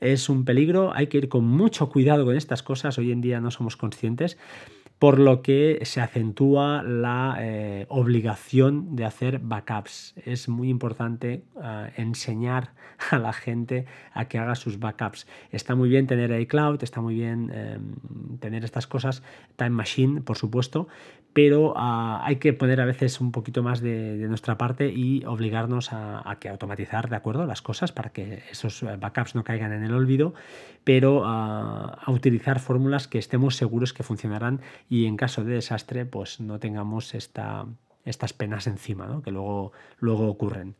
Es 0.00 0.28
un 0.28 0.44
peligro, 0.44 0.92
hay 0.94 1.06
que 1.06 1.18
ir 1.18 1.28
con 1.28 1.44
mucho 1.44 1.88
cuidado 1.88 2.24
con 2.24 2.36
estas 2.36 2.62
cosas, 2.62 2.98
hoy 2.98 3.12
en 3.12 3.20
día 3.20 3.40
no 3.40 3.50
somos 3.50 3.76
conscientes, 3.76 4.36
por 4.98 5.18
lo 5.18 5.42
que 5.42 5.80
se 5.82 6.00
acentúa 6.00 6.82
la 6.82 7.36
eh, 7.38 7.86
obligación 7.88 8.96
de 8.96 9.04
hacer 9.04 9.40
backups. 9.40 10.14
Es 10.24 10.48
muy 10.48 10.70
importante 10.70 11.44
eh, 11.62 11.92
enseñar 11.96 12.72
a 13.10 13.18
la 13.18 13.32
gente 13.32 13.84
a 14.12 14.26
que 14.26 14.38
haga 14.38 14.54
sus 14.54 14.78
backups. 14.78 15.26
Está 15.50 15.74
muy 15.74 15.88
bien 15.88 16.06
tener 16.06 16.38
iCloud, 16.40 16.82
está 16.82 17.00
muy 17.00 17.14
bien 17.14 17.50
em, 17.52 18.38
tener 18.38 18.64
estas 18.64 18.86
cosas, 18.86 19.22
Time 19.56 19.70
Machine, 19.70 20.22
por 20.22 20.38
supuesto, 20.38 20.88
pero 21.36 21.74
ah, 21.76 22.22
hay 22.24 22.36
que 22.36 22.54
poner 22.54 22.80
a 22.80 22.86
veces 22.86 23.20
un 23.20 23.30
poquito 23.30 23.62
más 23.62 23.82
de, 23.82 24.16
nuestra 24.26 24.56
parte 24.56 24.88
y 24.88 25.22
obligarnos 25.26 25.92
a, 25.92 26.34
que 26.40 26.48
automatizar, 26.48 27.10
¿de 27.10 27.16
acuerdo? 27.16 27.44
Las 27.44 27.60
cosas 27.60 27.92
para 27.92 28.08
que 28.08 28.42
esos 28.50 28.82
eh, 28.82 28.96
backups 28.98 29.34
no 29.34 29.44
caigan 29.44 29.74
en 29.74 29.84
el 29.84 29.92
olvido, 29.92 30.32
pero 30.82 31.24
ah, 31.26 31.98
a 32.02 32.10
utilizar 32.10 32.58
fórmulas 32.58 33.06
que 33.06 33.18
estemos 33.18 33.54
seguros 33.56 33.92
que 33.92 34.02
funcionarán 34.02 34.62
y 34.88 35.06
en 35.06 35.16
caso 35.16 35.44
de 35.44 35.54
desastre, 35.54 36.06
pues 36.06 36.40
no 36.40 36.58
tengamos 36.58 37.14
esta, 37.14 37.66
estas 38.04 38.32
penas 38.32 38.66
encima, 38.66 39.06
¿no? 39.06 39.22
Que 39.22 39.30
luego, 39.30 39.72
luego 39.98 40.28
ocurren. 40.28 40.74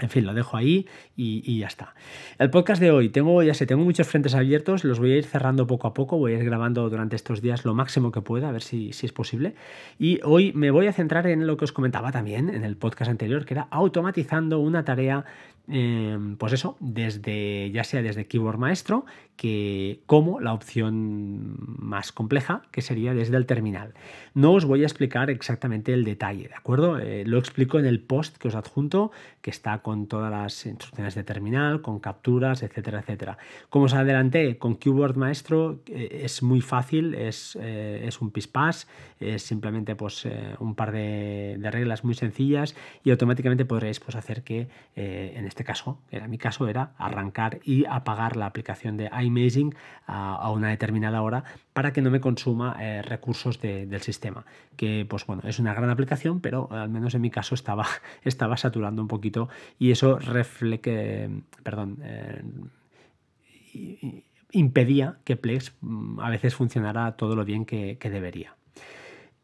En 0.00 0.08
fin, 0.08 0.24
lo 0.24 0.32
dejo 0.32 0.56
ahí 0.56 0.86
y, 1.16 1.58
ya 1.58 1.66
está. 1.66 1.94
El 2.38 2.48
podcast 2.48 2.80
de 2.80 2.90
hoy, 2.90 3.10
tengo, 3.10 3.42
ya 3.42 3.52
sé, 3.52 3.66
tengo 3.66 3.84
muchos 3.84 4.08
frentes 4.08 4.34
abiertos, 4.34 4.84
los 4.84 4.98
voy 4.98 5.12
a 5.12 5.18
ir 5.18 5.24
cerrando 5.24 5.66
poco 5.66 5.86
a 5.86 5.92
poco, 5.92 6.16
voy 6.16 6.32
a 6.32 6.38
ir 6.38 6.44
grabando 6.44 6.88
durante 6.88 7.14
estos 7.14 7.42
días 7.42 7.66
lo 7.66 7.74
máximo 7.74 8.10
que 8.10 8.22
pueda, 8.22 8.48
a 8.48 8.52
ver 8.52 8.62
si, 8.62 8.94
si 8.94 9.04
es 9.04 9.12
posible. 9.12 9.54
Y 9.98 10.18
hoy 10.24 10.52
me 10.54 10.70
voy 10.70 10.86
a 10.86 10.94
centrar 10.94 11.26
en 11.26 11.46
lo 11.46 11.58
que 11.58 11.66
os 11.66 11.72
comentaba 11.72 12.10
también 12.10 12.48
en 12.48 12.64
el 12.64 12.76
podcast 12.76 13.10
anterior, 13.10 13.44
que 13.44 13.52
era 13.52 13.68
automatizando 13.70 14.60
una 14.60 14.82
tarea 14.82 15.26
Em, 15.68 16.36
pues 16.36 16.52
eso, 16.52 16.76
desde, 16.80 17.70
ya 17.70 17.84
sea 17.84 18.02
desde 18.02 18.26
Keyboard 18.26 18.58
Maestro, 18.58 19.06
que 19.36 20.00
como 20.06 20.40
la 20.40 20.52
opción 20.52 21.56
más 21.58 22.10
compleja, 22.10 22.62
que 22.72 22.82
sería 22.82 23.14
desde 23.14 23.36
el 23.36 23.46
terminal. 23.46 23.94
No 24.34 24.52
os 24.52 24.64
voy 24.64 24.82
a 24.82 24.86
explicar 24.86 25.30
exactamente 25.30 25.92
el 25.92 26.04
detalle, 26.04 26.48
¿de 26.48 26.54
acuerdo? 26.54 26.98
Eh, 26.98 27.24
lo 27.26 27.38
explico 27.38 27.78
en 27.78 27.86
el 27.86 28.00
post 28.00 28.38
que 28.38 28.48
os 28.48 28.56
adjunto, 28.56 29.12
que 29.40 29.50
está 29.50 29.78
con 29.78 30.08
todas 30.08 30.30
las 30.30 30.66
instrucciones 30.66 31.14
de 31.14 31.22
terminal, 31.22 31.80
con 31.80 32.00
capturas, 32.00 32.62
etcétera, 32.62 33.00
etcétera. 33.00 33.38
Como 33.68 33.84
os 33.84 33.94
adelanté, 33.94 34.58
con 34.58 34.76
Keyboard 34.76 35.16
Maestro 35.16 35.80
eh, 35.86 36.22
es 36.24 36.42
muy 36.42 36.60
fácil, 36.60 37.14
es, 37.14 37.56
eh, 37.60 38.04
es 38.06 38.20
un 38.20 38.30
pispás, 38.32 38.88
es 39.20 39.42
simplemente 39.42 39.94
pues, 39.94 40.26
un 40.58 40.74
par 40.74 40.90
de, 40.90 41.56
reglas 41.72 42.04
muy 42.04 42.14
sencillas 42.14 42.74
y 43.04 43.10
automáticamente 43.10 43.64
podréis 43.64 44.00
pues, 44.00 44.16
hacer 44.16 44.42
que 44.42 44.68
en 44.96 45.44
este 45.52 45.64
caso, 45.64 45.98
era 46.10 46.26
mi 46.28 46.38
caso, 46.38 46.66
era 46.66 46.92
arrancar 46.96 47.60
y 47.62 47.84
apagar 47.84 48.36
la 48.36 48.46
aplicación 48.46 48.96
de 48.96 49.10
iMazing 49.22 49.74
a, 50.06 50.50
una 50.50 50.68
determinada 50.68 51.20
hora 51.20 51.44
para 51.72 51.92
que 51.92 52.00
no 52.00 52.10
me 52.10 52.20
consuma 52.20 52.76
eh, 52.80 53.02
recursos 53.02 53.60
del 53.60 54.00
sistema. 54.00 54.44
Que, 54.76 55.06
pues 55.08 55.26
bueno, 55.26 55.42
es 55.46 55.58
una 55.58 55.74
gran 55.74 55.90
aplicación, 55.90 56.40
pero 56.40 56.68
al 56.72 56.88
menos 56.88 57.14
en 57.14 57.20
mi 57.20 57.30
caso 57.30 57.54
estaba, 57.54 57.86
estaba 58.24 58.56
saturando 58.56 59.02
un 59.02 59.08
poquito 59.08 59.48
y 59.78 59.90
eso 59.90 60.18
refleje, 60.18 61.28
perdón, 61.62 61.98
eh, 62.02 62.42
impedía 64.52 65.18
que 65.24 65.36
Plex 65.36 65.74
mm, 65.82 66.20
a 66.20 66.30
veces 66.30 66.54
funcionara 66.54 67.12
todo 67.12 67.36
lo 67.36 67.44
bien 67.44 67.66
que 67.66 67.98
debería. 68.02 68.56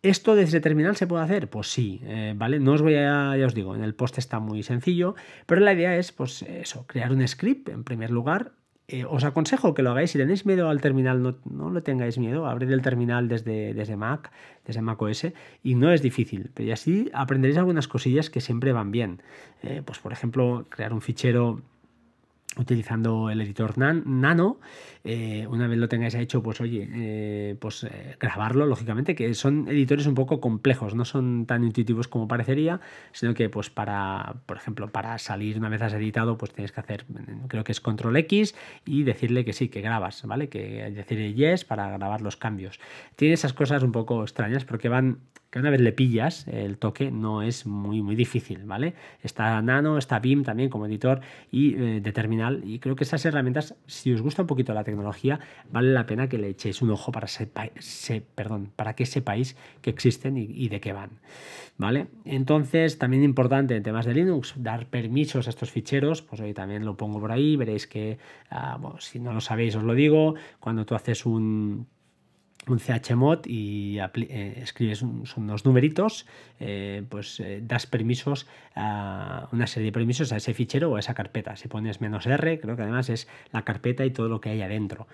¿Esto 0.03 0.37
desde 0.37 0.61
terminal 0.61 0.95
se 0.97 1.09
puede 1.09 1.25
hacer? 1.25 1.51
Pues 1.51 1.73
sí, 1.73 2.01
eh, 2.05 2.33
¿vale? 2.37 2.61
No 2.61 2.73
os 2.73 2.83
voy 2.83 2.95
a, 2.95 3.37
ya 3.37 3.47
os 3.47 3.55
digo, 3.55 3.75
en 3.75 3.83
el 3.83 3.97
post 3.97 4.19
está 4.19 4.39
muy 4.39 4.63
sencillo, 4.63 5.17
pero 5.47 5.61
la 5.61 5.73
idea 5.73 5.97
es, 5.97 6.13
pues 6.13 6.43
eso, 6.43 6.87
crear 6.87 7.11
un 7.13 7.27
script 7.27 7.69
en 7.69 7.83
primer 7.83 8.11
lugar. 8.11 8.53
Eh, 8.87 9.05
os 9.05 9.25
aconsejo 9.25 9.75
que 9.75 9.83
lo 9.83 9.91
hagáis, 9.91 10.13
si 10.13 10.19
tenéis 10.19 10.47
miedo 10.47 10.69
al 10.69 10.81
terminal, 10.81 11.21
no, 11.21 11.39
no 11.51 11.71
lo 11.71 11.83
tengáis 11.83 12.17
miedo, 12.17 12.47
abrid 12.47 12.71
el 12.71 12.81
terminal 12.81 13.27
desde, 13.27 13.75
desde 13.75 13.97
Mac, 13.97 14.31
desde 14.65 14.83
Mac 14.83 15.03
OS, 15.03 15.27
y 15.65 15.75
no 15.75 15.93
es 15.93 16.01
difícil, 16.01 16.51
pero 16.55 16.73
así 16.73 17.11
aprenderéis 17.13 17.59
algunas 17.59 17.89
cosillas 17.89 18.31
que 18.31 18.41
siempre 18.41 18.73
van 18.73 18.93
bien. 18.93 19.21
Eh, 19.63 19.83
pues 19.85 19.99
por 19.99 20.13
ejemplo, 20.13 20.67
crear 20.71 20.93
un 20.93 21.03
fichero 21.03 21.61
utilizando 22.57 23.31
el 23.31 23.41
editor 23.41 23.79
Nano. 23.79 24.59
Eh, 25.11 25.47
una 25.49 25.67
vez 25.69 25.79
lo 25.79 25.89
tengáis 25.89 26.15
hecho, 26.17 26.43
pues 26.43 26.61
oye, 26.61 26.87
eh, 26.93 27.57
pues 27.59 27.83
eh, 27.85 28.17
grabarlo, 28.21 28.67
lógicamente, 28.67 29.15
que 29.15 29.33
son 29.33 29.67
editores 29.67 30.07
un 30.07 30.15
poco 30.15 30.39
complejos, 30.39 30.95
no 30.95 31.07
son 31.07 31.47
tan 31.47 31.65
intuitivos 31.65 32.09
como 32.09 32.29
parecería, 32.29 32.79
sino 33.13 33.33
que 33.33 33.49
pues 33.49 33.71
para, 33.71 34.37
por 34.45 34.59
ejemplo, 34.59 34.89
para 34.89 35.17
salir 35.17 35.57
una 35.57 35.71
vez 35.71 35.81
has 35.81 35.95
editado, 35.95 36.37
pues 36.37 36.53
tienes 36.53 36.73
que 36.73 36.81
hacer, 36.81 37.07
creo 37.49 37.65
que 37.65 37.73
es 37.73 37.81
control 37.81 38.19
X 38.19 38.55
y 38.85 39.05
decirle 39.05 39.47
que 39.47 39.55
sí, 39.55 39.71
que 39.71 39.81
grabas, 39.81 40.27
¿vale? 40.27 40.51
Que 40.51 40.91
decir 40.91 41.35
yes 41.35 41.65
para 41.65 41.89
grabar 41.91 42.21
los 42.21 42.37
cambios. 42.37 42.79
Tiene 43.17 43.33
esas 43.33 43.55
cosas 43.55 43.83
un 43.83 43.93
poco 43.93 44.21
extrañas 44.23 44.67
porque 44.67 44.91
van 44.91 45.21
que 45.51 45.59
una 45.59 45.71
vez 45.71 45.81
le 45.81 45.93
pillas 45.93 46.47
el 46.49 46.77
toque 46.77 47.11
no 47.11 47.41
es 47.41 47.65
muy 47.65 48.03
muy 48.03 48.15
difícil, 48.15 48.65
¿vale? 48.65 48.93
Está 49.23 49.63
Nano, 49.63 49.97
está 49.97 50.19
BIM 50.19 50.43
también 50.43 50.69
como 50.69 50.85
editor 50.85 51.21
y 51.51 51.73
de 51.73 52.13
terminal 52.13 52.61
y 52.67 52.79
creo 52.79 52.95
que 52.95 53.05
esas 53.05 53.25
herramientas, 53.25 53.75
si 53.87 54.13
os 54.13 54.21
gusta 54.21 54.43
un 54.43 54.49
poquito 54.49 54.75
la 54.75 54.85
tecnología, 54.85 54.98
vale 55.71 55.93
la 55.93 56.07
pena 56.07 56.29
que 56.29 56.39
le 56.39 56.49
echéis 56.49 56.83
un 56.83 56.91
ojo 56.91 57.13
para, 57.13 57.27
perdón, 58.35 58.71
para 58.77 58.95
que 58.95 59.07
sepáis 59.07 59.57
que 59.81 59.91
existen 59.91 60.37
y, 60.37 60.69
de 60.69 60.81
qué 60.81 60.93
van, 60.93 61.21
¿vale? 61.77 62.07
Entonces, 62.25 62.99
también 62.99 63.23
importante 63.23 63.77
en 63.77 63.83
temas 63.83 64.07
de 64.07 64.15
Linux, 64.15 64.55
dar 64.57 64.87
permisos 64.87 65.47
a 65.47 65.51
estos 65.51 65.71
ficheros, 65.71 66.23
pues 66.23 66.41
hoy 66.41 66.55
también 66.55 66.85
lo 66.85 66.97
pongo 66.97 67.21
por 67.21 67.33
ahí, 67.33 67.57
veréis 67.57 67.87
que, 67.87 68.19
ah, 68.51 68.79
si 68.99 69.19
no 69.19 69.33
lo 69.33 69.41
sabéis 69.41 69.77
os 69.77 69.83
lo 69.83 69.95
digo, 69.95 70.35
cuando 70.61 70.85
tú 70.85 70.95
haces 70.95 71.27
un 71.27 71.87
un 72.71 72.79
chmod 72.79 73.47
y 73.47 73.99
eh, 73.99 74.61
escribes 74.63 75.03
unos 75.03 75.65
numeritos, 75.65 76.27
eh, 76.61 77.03
pues 77.09 77.41
eh, 77.41 77.61
das 77.63 77.87
permisos 77.87 78.47
a 78.75 79.49
una 79.53 79.67
serie 79.67 79.87
de 79.87 79.93
permisos 79.93 80.33
a 80.33 80.37
ese 80.37 80.55
fichero 80.55 80.91
o 80.91 80.97
a 80.97 81.01
esa 81.01 81.15
carpeta. 81.15 81.57
Si 81.57 81.69
pones 81.69 82.01
menos 82.01 82.27
R, 82.27 82.61
creo 82.61 82.77
que 82.77 82.83
además 82.83 83.09
es 83.11 83.29
la 83.53 83.63
carpeta 83.63 84.05
y 84.05 84.11
todo 84.11 84.29
lo 84.29 84.41
que 84.41 84.51
hay 84.51 84.63
adentro. 84.63 85.07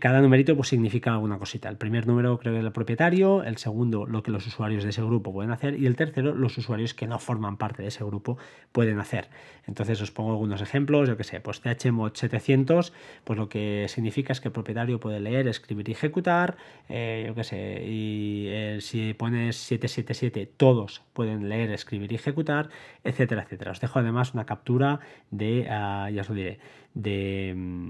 cada 0.00 0.20
numerito 0.20 0.56
pues 0.56 0.68
significa 0.68 1.12
alguna 1.12 1.38
cosita. 1.38 1.68
El 1.68 1.76
primer 1.76 2.06
número 2.06 2.38
creo 2.38 2.52
que 2.52 2.60
es 2.60 2.64
el 2.64 2.72
propietario, 2.72 3.42
el 3.42 3.56
segundo 3.56 4.06
lo 4.06 4.22
que 4.22 4.30
los 4.30 4.46
usuarios 4.46 4.84
de 4.84 4.90
ese 4.90 5.02
grupo 5.02 5.32
pueden 5.32 5.50
hacer 5.50 5.78
y 5.78 5.86
el 5.86 5.96
tercero 5.96 6.34
los 6.34 6.56
usuarios 6.58 6.94
que 6.94 7.06
no 7.06 7.18
forman 7.18 7.56
parte 7.56 7.82
de 7.82 7.88
ese 7.88 8.04
grupo 8.04 8.38
pueden 8.72 8.98
hacer. 8.98 9.28
Entonces 9.66 10.00
os 10.00 10.10
pongo 10.10 10.32
algunos 10.32 10.60
ejemplos, 10.60 11.08
yo 11.08 11.16
que 11.16 11.24
sé, 11.24 11.40
pues 11.40 11.60
chmod 11.62 12.12
700, 12.14 12.92
pues 13.24 13.38
lo 13.38 13.48
que 13.48 13.86
significa 13.88 14.32
es 14.32 14.40
que 14.40 14.48
el 14.48 14.52
propietario 14.52 15.00
puede 15.00 15.20
leer, 15.20 15.48
escribir 15.48 15.88
y 15.88 15.92
ejecutar 15.92 16.56
eh, 16.88 17.24
yo 17.26 17.34
qué 17.34 17.44
sé, 17.44 17.84
y 17.84 18.46
eh, 18.48 18.78
si 18.80 19.14
pones 19.14 19.56
777 19.56 20.46
todos 20.56 21.02
pueden 21.12 21.48
leer, 21.48 21.70
escribir 21.70 22.12
y 22.12 22.14
ejecutar, 22.14 22.68
etcétera, 23.02 23.42
etcétera. 23.42 23.72
Os 23.72 23.80
dejo 23.80 23.98
además 23.98 24.34
una 24.34 24.46
captura 24.46 25.00
de, 25.30 25.66
ah, 25.70 26.08
ya 26.12 26.22
os 26.22 26.28
lo 26.28 26.34
diré, 26.34 26.58
de... 26.94 27.54
Mm, 27.56 27.88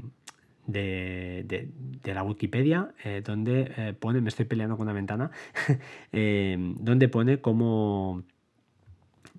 de, 0.67 1.69
la 2.03 2.25
Wikipedia, 2.25 2.93
eh, 3.05 3.23
donde 3.25 3.95
pone, 4.01 4.21
me 4.21 4.31
estoy 4.31 4.47
peleando 4.47 4.77
con 4.77 4.87
una 4.89 4.95
ventana, 4.95 5.31
donde 6.13 7.09
pone 7.09 7.41
cómo, 7.41 8.25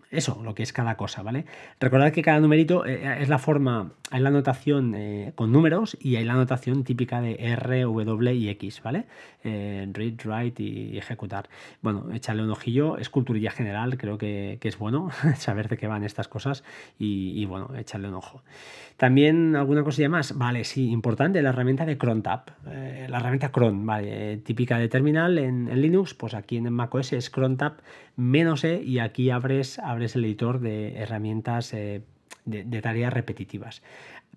eso, 0.09 0.41
lo 0.41 0.55
que 0.55 0.63
es 0.63 0.71
cada 0.71 0.95
cosa, 0.95 1.23
¿vale? 1.23 1.43
Recordad 1.81 2.13
que 2.13 2.21
cada 2.21 2.39
numerito 2.39 2.85
es 2.85 3.27
la 3.27 3.39
forma, 3.39 3.91
hay 4.09 4.21
la 4.21 4.29
anotación 4.29 4.93
eh, 4.95 5.33
con 5.35 5.51
números 5.51 5.97
y 5.99 6.15
hay 6.15 6.23
la 6.23 6.33
anotación 6.33 6.83
típica 6.83 7.19
de 7.19 7.35
R, 7.39 7.81
W 7.81 8.33
y 8.33 8.49
X, 8.49 8.81
¿vale? 8.81 9.05
Eh, 9.43 9.87
read, 9.91 10.13
write 10.23 10.63
y 10.63 10.97
ejecutar. 10.97 11.49
Bueno, 11.81 12.11
echarle 12.13 12.43
un 12.43 12.51
ojillo, 12.51 12.97
es 12.97 13.09
culturilla 13.09 13.51
general, 13.51 13.97
creo 13.97 14.17
que, 14.17 14.59
es 14.61 14.77
bueno 14.77 15.09
saber 15.37 15.69
de 15.69 15.77
qué 15.77 15.87
van 15.87 16.03
estas 16.03 16.27
cosas 16.27 16.63
y, 16.99 17.45
bueno, 17.45 17.69
echarle 17.77 18.09
un 18.09 18.15
ojo. 18.15 18.43
También 18.97 19.55
alguna 19.55 19.83
cosilla 19.83 20.09
más, 20.09 20.37
vale, 20.37 20.63
sí, 20.63 20.89
importante, 20.89 21.41
la 21.41 21.49
herramienta 21.49 21.85
de 21.85 21.97
CronTap, 21.97 22.49
la 22.65 23.17
herramienta 23.17 23.51
Cron, 23.51 23.85
vale, 23.85 24.37
típica 24.37 24.77
de 24.77 24.89
terminal 24.89 25.37
en, 25.37 25.67
Linux, 25.81 26.13
pues 26.13 26.33
aquí 26.33 26.57
en 26.57 26.71
macOS 26.73 27.13
es 27.13 27.29
CronTap 27.29 27.79
menos 28.15 28.63
E 28.63 28.81
y 28.81 28.99
aquí 28.99 29.29
abres 29.29 29.79
es 30.01 30.15
el 30.15 30.25
editor 30.25 30.59
de 30.59 30.95
herramientas 30.97 31.73
de, 32.47 32.81
tareas 32.81 33.13
repetitivas. 33.13 33.81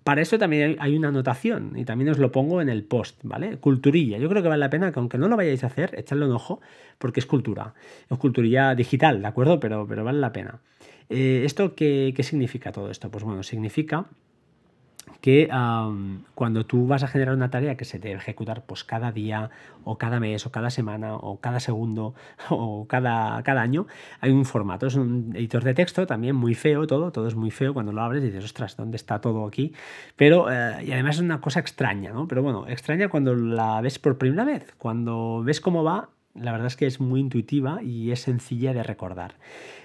Para 0.03 0.21
eso 0.21 0.37
también 0.39 0.77
hay 0.79 0.95
una 0.95 1.09
anotación 1.09 1.73
y 1.75 1.85
también 1.85 2.09
os 2.09 2.17
lo 2.17 2.31
pongo 2.31 2.61
en 2.61 2.69
el 2.69 2.83
post, 2.83 3.19
¿vale? 3.23 3.57
Culturilla. 3.57 4.17
Yo 4.17 4.29
creo 4.29 4.41
que 4.41 4.49
vale 4.49 4.59
la 4.59 4.69
pena 4.69 4.91
que 4.91 4.99
aunque 4.99 5.17
no 5.17 5.27
lo 5.27 5.37
vayáis 5.37 5.63
a 5.63 5.67
hacer, 5.67 5.93
echadle 5.97 6.25
un 6.25 6.31
ojo 6.31 6.59
porque 6.97 7.19
es 7.19 7.25
cultura. 7.25 7.73
Es 8.09 8.17
culturilla 8.17 8.73
digital, 8.73 9.21
¿de 9.21 9.27
acuerdo? 9.27 9.59
Pero, 9.59 9.85
pero 9.87 10.03
vale 10.03 10.19
la 10.19 10.33
pena. 10.33 10.59
Eh, 11.09 11.43
¿Esto 11.45 11.75
qué, 11.75 12.13
qué 12.15 12.23
significa 12.23 12.71
todo 12.71 12.89
esto? 12.89 13.11
Pues 13.11 13.23
bueno, 13.23 13.43
significa 13.43 14.07
que 15.21 15.49
cuando 16.35 16.65
tú 16.65 16.87
vas 16.87 17.03
a 17.03 17.07
generar 17.07 17.35
una 17.35 17.49
tarea 17.49 17.77
que 17.77 17.85
se 17.85 17.99
debe 17.99 18.15
ejecutar 18.15 18.65
pues 18.65 18.83
cada 18.83 19.11
día 19.11 19.49
o 19.83 19.97
cada 19.97 20.19
mes 20.19 20.45
o 20.45 20.51
cada 20.51 20.69
semana 20.69 21.15
o 21.15 21.39
cada 21.39 21.59
segundo 21.59 22.15
o 22.49 22.87
cada, 22.87 23.41
cada 23.43 23.61
año, 23.61 23.87
hay 24.19 24.31
un 24.31 24.45
formato. 24.45 24.87
Es 24.87 24.95
un 24.95 25.31
editor 25.35 25.63
de 25.63 25.73
texto 25.73 26.07
también 26.07 26.35
muy 26.35 26.55
feo 26.55 26.87
todo, 26.87 27.11
todo 27.11 27.27
es 27.27 27.35
muy 27.35 27.51
feo 27.51 27.73
cuando 27.73 27.91
lo 27.91 28.01
abres 28.01 28.23
y 28.23 28.27
dices, 28.27 28.45
ostras, 28.45 28.75
¿dónde 28.75 28.97
está 28.97 29.21
todo 29.21 29.45
aquí? 29.45 29.73
Pero, 30.15 30.51
eh, 30.51 30.83
y 30.85 30.91
además 30.91 31.15
es 31.15 31.21
una 31.21 31.41
cosa 31.41 31.59
extraña, 31.59 32.11
¿no? 32.11 32.27
Pero 32.27 32.41
bueno, 32.41 32.67
extraña 32.67 33.09
cuando 33.09 33.35
la 33.35 33.79
ves 33.81 33.99
por 33.99 34.17
primera 34.17 34.43
vez, 34.43 34.73
cuando 34.77 35.43
ves 35.43 35.61
cómo 35.61 35.83
va, 35.83 36.09
la 36.33 36.51
verdad 36.51 36.67
es 36.67 36.77
que 36.77 36.85
es 36.85 36.99
muy 36.99 37.19
intuitiva 37.19 37.81
y 37.83 38.11
es 38.11 38.21
sencilla 38.21 38.73
de 38.73 38.83
recordar. 38.83 39.35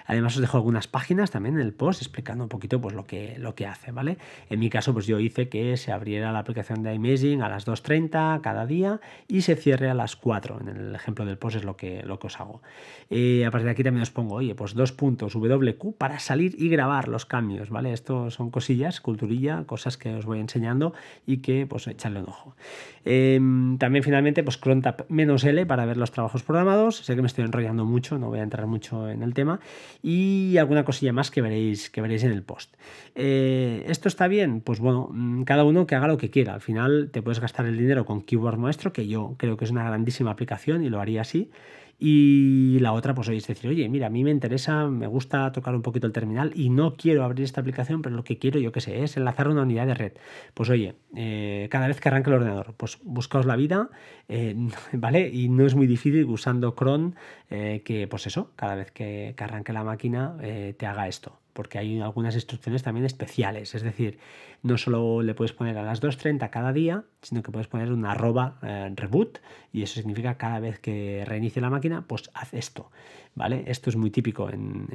Además 0.07 0.37
os 0.37 0.41
dejo 0.41 0.57
algunas 0.57 0.87
páginas 0.87 1.31
también 1.31 1.57
en 1.57 1.61
el 1.61 1.73
post 1.73 2.03
explicando 2.03 2.45
un 2.45 2.49
poquito 2.49 2.81
pues, 2.81 2.95
lo, 2.95 3.05
que, 3.05 3.37
lo 3.39 3.55
que 3.55 3.67
hace, 3.67 3.93
¿vale? 3.93 4.19
En 4.51 4.61
mi 4.61 4.71
caso 4.71 4.93
pues 4.93 5.07
yo 5.07 5.19
hice 5.19 5.49
que 5.49 5.77
se 5.77 5.93
abriera 5.93 6.33
la 6.33 6.41
aplicación 6.41 6.83
de 6.83 6.95
iMaging 6.95 7.43
a 7.43 7.49
las 7.49 7.67
2.30 7.67 8.41
cada 8.41 8.67
día 8.67 9.01
y 9.29 9.43
se 9.43 9.57
cierre 9.57 9.91
a 9.91 9.95
las 9.95 10.17
4. 10.17 10.61
En 10.61 10.69
el 10.69 10.95
ejemplo 10.95 11.25
del 11.25 11.39
post 11.39 11.57
es 11.57 11.65
lo 11.65 11.77
que, 11.77 12.03
lo 12.05 12.19
que 12.19 12.29
os 12.29 12.41
hago. 12.41 12.63
Eh, 13.11 13.45
a 13.45 13.51
partir 13.51 13.67
de 13.67 13.73
aquí 13.73 13.83
también 13.83 14.03
os 14.03 14.11
pongo, 14.11 14.37
oye, 14.37 14.55
pues 14.55 14.75
dos 14.75 14.93
puntos 14.93 15.35
WQ 15.35 15.97
para 15.97 16.19
salir 16.19 16.55
y 16.59 16.69
grabar 16.69 17.09
los 17.09 17.27
cambios, 17.27 17.71
¿vale? 17.71 17.93
Esto 17.93 18.31
son 18.31 18.51
cosillas, 18.51 19.01
culturilla, 19.01 19.65
cosas 19.65 19.97
que 19.97 20.15
os 20.15 20.25
voy 20.25 20.41
enseñando 20.41 20.93
y 21.27 21.39
que 21.39 21.67
pues 21.67 21.87
echarle 21.87 22.21
un 22.21 22.29
ojo. 22.29 22.57
Em, 23.05 23.79
también 23.79 24.03
finalmente 24.03 24.43
pues 24.43 24.57
cron-tap-L 24.59 25.67
para 25.67 25.87
ver 25.87 25.97
los 25.97 26.11
trabajos 26.11 26.43
programados. 26.43 26.97
Sé 26.97 27.15
que 27.15 27.23
me 27.23 27.29
estoy 27.29 27.45
enrollando 27.45 27.85
mucho, 27.85 28.19
no 28.19 28.29
voy 28.29 28.41
a 28.41 28.43
entrar 28.43 28.67
mucho 28.67 29.09
en 29.09 29.23
el 29.23 29.35
tema. 29.35 29.61
Y 30.09 30.57
alguna 30.59 30.85
cosilla 30.85 31.13
más 31.13 31.33
que 31.33 31.43
veréis, 31.43 31.91
que 31.91 32.01
veréis 32.01 32.23
en 32.23 32.31
el 32.31 32.45
post. 32.45 32.73
Eh, 33.17 33.85
¿Esto 33.89 34.07
está 34.07 34.29
bien? 34.29 34.61
Pues 34.61 34.79
bueno, 34.79 35.09
mm, 35.11 35.43
cada 35.43 35.65
uno 35.65 35.85
que 35.85 35.97
haga 35.97 36.07
lo 36.07 36.17
que 36.17 36.31
quiera. 36.31 36.55
Al 36.55 36.61
final 36.61 37.11
te 37.13 37.23
puedes 37.23 37.41
gastar 37.41 37.67
el 37.67 37.77
dinero 37.77 38.05
con 38.05 38.23
Keyboard 38.23 38.57
Maestro, 38.57 38.93
que 38.93 39.09
yo 39.09 39.35
creo 39.37 39.57
que 39.57 39.65
es 39.65 39.73
una 39.73 39.83
grandísima 39.83 40.31
aplicación 40.31 40.85
y 40.85 40.91
lo 40.91 41.01
haría 41.01 41.23
así. 41.23 41.51
Y 41.99 42.79
la 42.81 42.93
otra, 42.93 43.15
pues 43.15 43.29
es 43.29 43.47
decir, 43.47 43.71
oye, 43.71 43.89
mira, 43.89 44.09
a 44.09 44.11
mí 44.11 44.23
me 44.23 44.31
interesa, 44.31 44.87
me 44.87 45.07
gusta 45.07 45.51
tocar 45.53 45.75
un 45.75 45.83
poquito 45.83 46.07
el 46.07 46.13
terminal 46.13 46.53
y 46.55 46.69
no 46.69 46.95
quiero 46.95 47.25
abrir 47.25 47.45
esta 47.45 47.63
aplicación, 47.63 48.03
pero 48.03 48.15
lo 48.15 48.25
que 48.25 48.39
quiero, 48.39 48.61
yo 48.61 48.71
qué 48.71 48.81
sé, 48.81 49.03
es 49.03 49.17
enlazar 49.17 49.49
una 49.49 49.63
unidad 49.63 49.87
de 49.87 49.95
red. 49.95 50.13
Pues 50.53 50.69
oye, 50.69 50.97
eh, 51.15 51.69
cada 51.71 51.89
vez 51.89 52.01
que 52.01 52.09
arranque 52.09 52.31
el 52.31 52.37
ordenador, 52.37 52.75
pues 52.77 52.99
buscaos 53.03 53.47
la 53.47 53.57
vida, 53.57 53.89
eh, 54.29 54.55
¿vale? 54.93 55.29
Y 55.33 55.49
no 55.49 55.65
es 55.65 55.75
muy 55.75 55.87
difícil 55.87 56.25
usando 56.27 56.75
cron 56.75 57.17
eh, 57.51 57.83
que, 57.85 58.07
pues 58.09 58.27
eso, 58.27 58.51
cada 58.57 58.75
vez 58.75 58.91
que, 58.91 59.35
que 59.37 59.45
arranque 59.45 59.73
la 59.73 59.85
máquina 59.85 60.37
te 60.77 60.87
haga 60.87 61.09
esto 61.09 61.39
porque 61.57 61.79
hay 61.79 62.01
algunas 62.01 62.35
instrucciones 62.35 62.83
también 62.85 63.07
especiales. 63.07 63.75
Es 63.75 63.83
decir, 63.83 64.19
no 64.63 64.77
solo 64.77 65.23
le 65.23 65.35
puedes 65.35 65.53
poner 65.53 65.77
a 65.79 65.83
las 65.83 66.03
2.30 66.03 66.51
cada 66.51 66.73
día, 66.73 67.05
sino 67.23 67.43
que 67.43 67.51
puedes 67.51 67.67
poner 67.67 67.91
una 67.91 68.13
arroba 68.13 68.59
eh, 68.63 68.93
reboot 68.95 69.39
y 69.73 69.83
eso 69.83 69.95
significa 69.95 70.37
cada 70.37 70.61
vez 70.61 70.79
que 70.79 71.25
reinicie 71.27 71.61
la 71.63 71.71
máquina, 71.71 72.05
pues 72.07 72.31
haz 72.35 72.55
esto. 72.55 72.91
¿Vale? 73.35 73.65
Esto 73.67 73.91
es 73.91 73.97
muy 73.97 74.11
típico 74.11 74.49
en, 74.49 74.87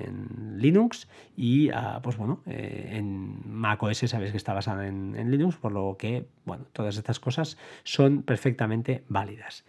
Linux 0.58 1.08
y 1.38 1.70
ah, 1.70 2.00
pues 2.02 2.18
bueno, 2.18 2.42
eh, 2.48 2.90
en 2.94 3.40
macOS 3.46 4.00
sabes 4.00 4.32
que 4.32 4.38
está 4.38 4.54
basada 4.54 4.88
en, 4.88 5.16
en, 5.16 5.30
Linux, 5.30 5.58
por 5.58 5.72
lo 5.72 5.96
que 5.98 6.26
bueno, 6.46 6.66
todas 6.74 6.98
estas 6.98 7.20
cosas 7.20 7.58
son 7.84 8.24
perfectamente 8.24 9.04
válidas. 9.10 9.64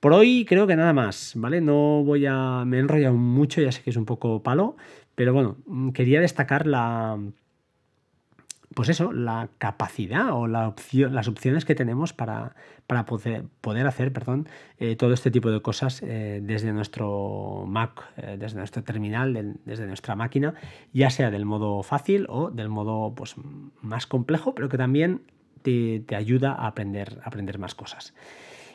Por 0.00 0.14
hoy 0.14 0.46
creo 0.46 0.66
que 0.66 0.74
nada 0.74 0.94
más, 0.94 1.32
¿vale? 1.36 1.60
No 1.60 2.02
voy 2.02 2.24
a. 2.26 2.64
me 2.64 2.78
he 2.78 2.80
enrollado 2.80 3.14
mucho, 3.14 3.60
ya 3.60 3.72
sé 3.72 3.82
que 3.82 3.90
es 3.90 3.96
un 3.96 4.06
poco 4.06 4.42
palo, 4.42 4.76
pero 5.14 5.32
bueno, 5.32 5.56
mm, 5.66 5.90
quería 5.90 6.20
destacar 6.20 6.66
la. 6.66 7.18
Pues 8.74 8.88
eso, 8.88 9.12
la 9.12 9.50
capacidad 9.58 10.32
o 10.32 10.48
las 10.48 11.28
opciones 11.28 11.64
que 11.64 11.76
tenemos 11.76 12.12
para, 12.12 12.56
para 12.88 13.06
poder, 13.06 13.44
poder, 13.60 13.86
hacer 13.86 14.12
perdón, 14.12 14.48
eh, 14.80 14.96
todo 14.96 15.12
este 15.12 15.30
tipo 15.30 15.52
de 15.52 15.62
cosas 15.62 16.02
eh, 16.02 16.40
desde 16.42 16.72
nuestro 16.72 17.66
Mac, 17.68 18.02
eh, 18.16 18.36
desde 18.36 18.58
nuestro 18.58 18.82
terminal, 18.82 19.58
desde 19.64 19.86
nuestra 19.86 20.16
máquina, 20.16 20.54
ya 20.92 21.10
sea 21.10 21.30
del 21.30 21.44
modo 21.44 21.84
fácil 21.84 22.26
o 22.28 22.50
del 22.50 22.68
modo 22.68 23.14
pues, 23.14 23.36
más 23.80 24.08
complejo, 24.08 24.56
pero 24.56 24.68
que 24.68 24.76
también 24.76 25.22
te, 25.62 26.00
te 26.00 26.16
ayuda 26.16 26.52
a 26.52 26.66
aprender, 26.66 27.20
a 27.22 27.28
aprender 27.28 27.60
más 27.60 27.76
cosas. 27.76 28.12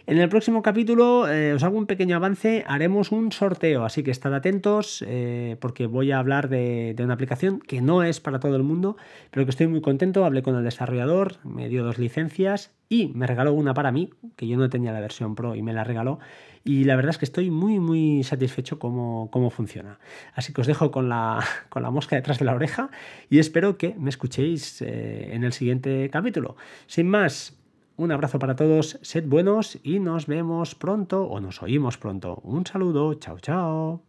En 0.09 0.17
el 0.17 0.27
próximo 0.27 0.63
capítulo 0.63 1.29
eh, 1.29 1.53
os 1.53 1.61
hago 1.61 1.77
un 1.77 1.85
pequeño 1.85 2.15
avance, 2.15 2.63
haremos 2.65 3.11
un 3.11 3.31
sorteo, 3.31 3.85
así 3.85 4.01
que 4.01 4.09
estad 4.09 4.33
atentos 4.33 5.05
eh, 5.07 5.55
porque 5.61 5.85
voy 5.85 6.11
a 6.11 6.17
hablar 6.17 6.49
de, 6.49 6.95
una 6.97 7.13
aplicación 7.13 7.59
que 7.59 7.79
no 7.79 8.01
es 8.01 8.19
para 8.19 8.39
todo 8.39 8.55
el 8.55 8.63
mundo, 8.63 8.97
pero 9.29 9.45
que 9.45 9.51
estoy 9.51 9.67
muy 9.67 9.81
contento. 9.81 10.25
Hablé 10.25 10.41
con 10.41 10.55
el 10.55 10.63
desarrollador, 10.63 11.35
me 11.43 11.69
dio 11.69 11.83
dos 11.83 11.99
licencias 11.99 12.71
y 12.89 13.09
me 13.09 13.27
regaló 13.27 13.53
una 13.53 13.75
para 13.75 13.91
mí, 13.91 14.09
que 14.35 14.47
yo 14.47 14.57
no 14.57 14.67
tenía 14.67 14.91
la 14.91 14.99
versión 14.99 15.35
Pro 15.35 15.53
y 15.53 15.61
me 15.61 15.73
la 15.73 15.83
regaló. 15.83 16.17
Y 16.63 16.85
la 16.85 16.95
verdad 16.95 17.11
es 17.11 17.19
que 17.19 17.25
estoy 17.25 17.51
muy, 17.51 17.79
muy 17.79 18.23
satisfecho 18.23 18.79
cómo, 18.79 19.29
cómo 19.29 19.51
funciona. 19.51 19.99
Así 20.33 20.53
que 20.53 20.61
os 20.61 20.65
dejo 20.65 20.89
con 20.89 21.07
la, 21.07 21.37
con 21.69 21.83
la 21.83 21.91
mosca 21.91 22.15
detrás 22.15 22.39
de 22.39 22.45
la 22.45 22.55
oreja 22.55 22.89
y 23.29 23.37
espero 23.37 23.77
que 23.77 23.93
me 23.99 24.09
escuchéis 24.09 24.81
eh, 24.81 25.35
en 25.35 25.43
el 25.43 25.53
siguiente 25.53 26.09
capítulo. 26.09 26.55
Sin 26.87 27.07
más, 27.07 27.58
un 27.99 28.13
abrazo 28.13 28.39
para 28.39 28.55
todos, 28.55 28.97
sed 29.01 29.25
buenos 29.27 29.77
y 29.83 29.99
nos 29.99 30.25
vemos 30.25 30.73
pronto 30.73 31.23
o 31.23 31.41
nos 31.41 31.61
oímos 31.61 31.97
pronto. 31.97 32.39
Un 32.43 32.65
saludo, 32.65 33.13
chao 33.15 33.39
chao. 33.39 34.08